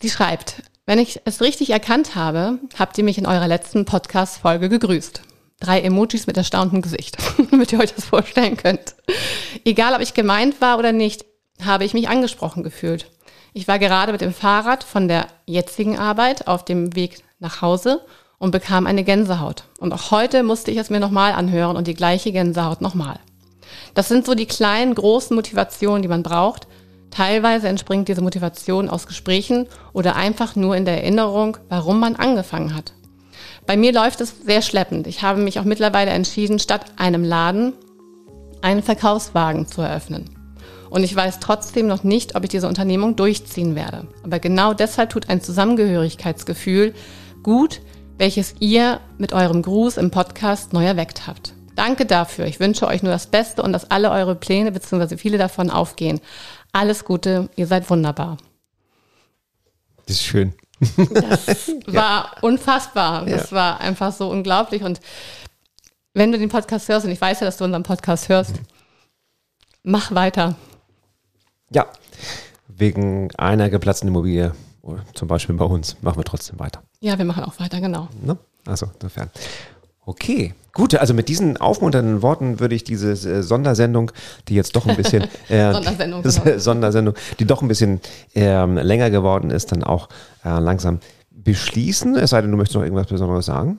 Sie 0.02 0.10
schreibt, 0.10 0.64
wenn 0.86 1.00
ich 1.00 1.22
es 1.26 1.42
richtig 1.42 1.70
erkannt 1.70 2.16
habe, 2.16 2.60
habt 2.78 2.98
ihr 2.98 3.04
mich 3.04 3.18
in 3.18 3.26
eurer 3.26 3.48
letzten 3.48 3.86
Podcast-Folge 3.86 4.68
gegrüßt. 4.70 5.22
Drei 5.62 5.80
Emojis 5.80 6.28
mit 6.28 6.36
erstauntem 6.36 6.82
Gesicht, 6.82 7.18
damit 7.52 7.72
ihr 7.72 7.80
euch 7.80 7.94
das 7.94 8.04
vorstellen 8.04 8.58
könnt. 8.58 8.96
Egal, 9.64 9.94
ob 9.94 10.02
ich 10.02 10.14
gemeint 10.14 10.60
war 10.60 10.78
oder 10.78 10.92
nicht, 10.92 11.24
habe 11.64 11.86
ich 11.86 11.94
mich 11.94 12.10
angesprochen 12.10 12.64
gefühlt. 12.64 13.10
Ich 13.54 13.70
war 13.70 13.80
gerade 13.80 14.12
mit 14.12 14.20
dem 14.20 14.34
Fahrrad 14.34 14.84
von 14.84 15.08
der 15.08 15.28
jetzigen 15.46 15.98
Arbeit 15.98 16.48
auf 16.48 16.66
dem 16.66 16.96
Weg 16.96 17.24
nach 17.40 17.62
Hause 17.62 18.02
und 18.38 18.52
bekam 18.52 18.88
eine 18.88 19.06
Gänsehaut. 19.06 19.64
Und 19.80 19.94
auch 19.94 20.12
heute 20.12 20.44
musste 20.44 20.72
ich 20.72 20.78
es 20.78 20.90
mir 20.90 21.00
nochmal 21.00 21.32
anhören 21.32 21.78
und 21.78 21.88
die 21.88 21.94
gleiche 21.94 22.34
Gänsehaut 22.34 22.82
nochmal. 22.82 23.20
Das 23.94 24.10
sind 24.10 24.26
so 24.26 24.36
die 24.36 24.48
kleinen, 24.48 24.96
großen 24.96 25.36
Motivationen, 25.36 26.02
die 26.02 26.08
man 26.10 26.24
braucht, 26.24 26.68
Teilweise 27.12 27.68
entspringt 27.68 28.08
diese 28.08 28.22
Motivation 28.22 28.90
aus 28.90 29.06
Gesprächen 29.06 29.68
oder 29.92 30.16
einfach 30.16 30.56
nur 30.56 30.78
in 30.78 30.86
der 30.86 31.04
Erinnerung, 31.04 31.58
warum 31.68 32.00
man 32.00 32.16
angefangen 32.16 32.74
hat. 32.74 32.94
Bei 33.66 33.78
mir 33.78 33.94
läuft 33.94 34.22
es 34.22 34.34
sehr 34.46 34.62
schleppend. 34.62 35.08
Ich 35.08 35.22
habe 35.22 35.42
mich 35.42 35.60
auch 35.60 35.64
mittlerweile 35.64 36.12
entschieden, 36.12 36.60
statt 36.60 36.86
einem 36.98 37.24
Laden 37.24 37.74
einen 38.62 38.84
Verkaufswagen 38.84 39.68
zu 39.68 39.82
eröffnen. 39.82 40.30
Und 40.90 41.04
ich 41.04 41.16
weiß 41.16 41.40
trotzdem 41.40 41.88
noch 41.88 42.04
nicht, 42.04 42.36
ob 42.36 42.44
ich 42.44 42.50
diese 42.50 42.68
Unternehmung 42.68 43.16
durchziehen 43.16 43.76
werde. 43.76 44.08
Aber 44.24 44.40
genau 44.40 44.74
deshalb 44.74 45.10
tut 45.10 45.30
ein 45.30 45.42
Zusammengehörigkeitsgefühl 45.42 46.94
gut, 47.44 47.82
welches 48.18 48.56
ihr 48.60 49.00
mit 49.18 49.34
eurem 49.34 49.62
Gruß 49.62 49.98
im 49.98 50.12
Podcast 50.12 50.74
neu 50.74 50.86
erweckt 50.86 51.28
habt. 51.28 51.54
Danke 51.76 52.06
dafür. 52.06 52.46
Ich 52.46 52.60
wünsche 52.60 52.88
euch 52.88 53.02
nur 53.04 53.12
das 53.12 53.28
Beste 53.28 53.64
und 53.64 53.74
dass 53.74 53.90
alle 53.90 54.12
eure 54.12 54.36
Pläne 54.36 54.72
bzw. 54.72 55.18
viele 55.18 55.38
davon 55.38 55.70
aufgehen. 55.70 56.20
Alles 56.74 57.06
Gute, 57.06 57.50
ihr 57.56 57.68
seid 57.68 57.90
wunderbar. 57.90 58.38
Das 60.06 60.18
ist 60.18 60.24
schön. 60.24 60.54
Das 60.82 61.72
war 61.86 62.36
unfassbar. 62.42 63.26
Das 63.26 63.52
war 63.52 63.80
einfach 63.80 64.12
so 64.12 64.30
unglaublich. 64.30 64.84
Und 64.84 65.00
wenn 66.14 66.32
du 66.32 66.38
den 66.38 66.50
Podcast 66.50 66.90
hörst, 66.90 67.06
und 67.06 67.12
ich 67.12 67.22
weiß 67.22 67.40
ja, 67.40 67.46
dass 67.46 67.58
du 67.58 67.64
unseren 67.64 67.84
Podcast 67.84 68.30
hörst, 68.30 68.56
mach 69.84 70.14
weiter. 70.14 70.56
Ja, 71.70 71.88
wegen 72.68 73.30
einer 73.38 73.70
geplatzten 73.70 74.08
Immobilie 74.08 74.54
zum 75.14 75.28
Beispiel 75.28 75.56
bei 75.56 75.66
uns, 75.66 75.96
machen 76.02 76.18
wir 76.18 76.26
trotzdem 76.26 76.60
weiter. 76.60 76.82
Ja, 77.00 77.18
wir 77.18 77.26
machen 77.26 77.44
auch 77.44 77.60
weiter, 77.60 77.80
genau. 77.80 78.08
Ne? 78.22 78.38
Also 78.66 78.88
insofern. 78.96 79.30
Okay, 80.06 80.54
gut. 80.74 80.96
Also 80.96 81.14
mit 81.14 81.30
diesen 81.30 81.58
aufmunternden 81.58 82.22
Worten 82.22 82.60
würde 82.60 82.74
ich 82.76 82.84
diese 82.84 83.12
äh, 83.12 83.44
Sondersendung, 83.44 84.12
die 84.48 84.56
jetzt 84.56 84.76
doch 84.76 84.88
ein 84.88 84.96
bisschen 84.96 85.24
äh, 85.50 85.72
Sondersendung, 85.72 86.24
genau. 86.24 86.58
Sondersendung, 86.58 87.16
die 87.40 87.46
doch 87.46 87.62
ein 87.62 87.68
bisschen 87.68 88.02
ähm, 88.34 88.78
länger 88.78 89.10
geworden 89.10 89.52
ist, 89.52 89.72
dann 89.72 89.84
auch 89.84 90.10
äh, 90.44 90.60
langsam 90.60 91.00
beschließen. 91.30 92.16
Es 92.16 92.32
sei 92.32 92.42
denn, 92.42 92.52
du 92.52 92.58
möchtest 92.58 92.76
noch 92.76 92.84
irgendwas 92.84 93.08
Besonderes 93.08 93.46
sagen. 93.46 93.78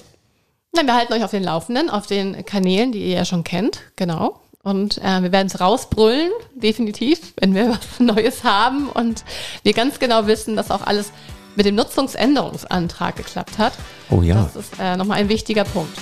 Nein, 0.74 0.86
wir 0.86 0.96
halten 0.96 1.12
euch 1.12 1.24
auf 1.24 1.30
den 1.30 1.42
Laufenden, 1.42 1.90
auf 1.90 2.06
den 2.06 2.46
Kanälen, 2.46 2.92
die 2.92 3.00
ihr 3.00 3.16
ja 3.16 3.24
schon 3.24 3.44
kennt, 3.44 3.80
genau. 3.96 4.40
Und 4.62 4.98
äh, 4.98 5.22
wir 5.22 5.32
werden 5.32 5.48
es 5.48 5.60
rausbrüllen, 5.60 6.30
definitiv, 6.54 7.34
wenn 7.40 7.54
wir 7.54 7.70
was 7.98 8.00
Neues 8.00 8.44
haben 8.44 8.88
und 8.88 9.24
wir 9.64 9.72
ganz 9.72 9.98
genau 9.98 10.26
wissen, 10.26 10.56
dass 10.56 10.70
auch 10.70 10.82
alles 10.82 11.10
mit 11.56 11.66
dem 11.66 11.74
Nutzungsänderungsantrag 11.74 13.16
geklappt 13.16 13.58
hat. 13.58 13.72
Oh 14.10 14.22
ja. 14.22 14.50
Das 14.54 14.56
ist 14.56 14.72
äh, 14.78 14.96
nochmal 14.96 15.18
ein 15.18 15.28
wichtiger 15.28 15.64
Punkt. 15.64 15.98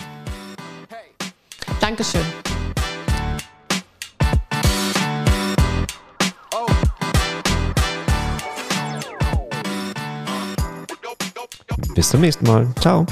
Dankeschön. 1.81 2.25
Bis 11.95 12.09
zum 12.09 12.21
nächsten 12.21 12.47
Mal. 12.47 12.67
Ciao. 12.81 13.05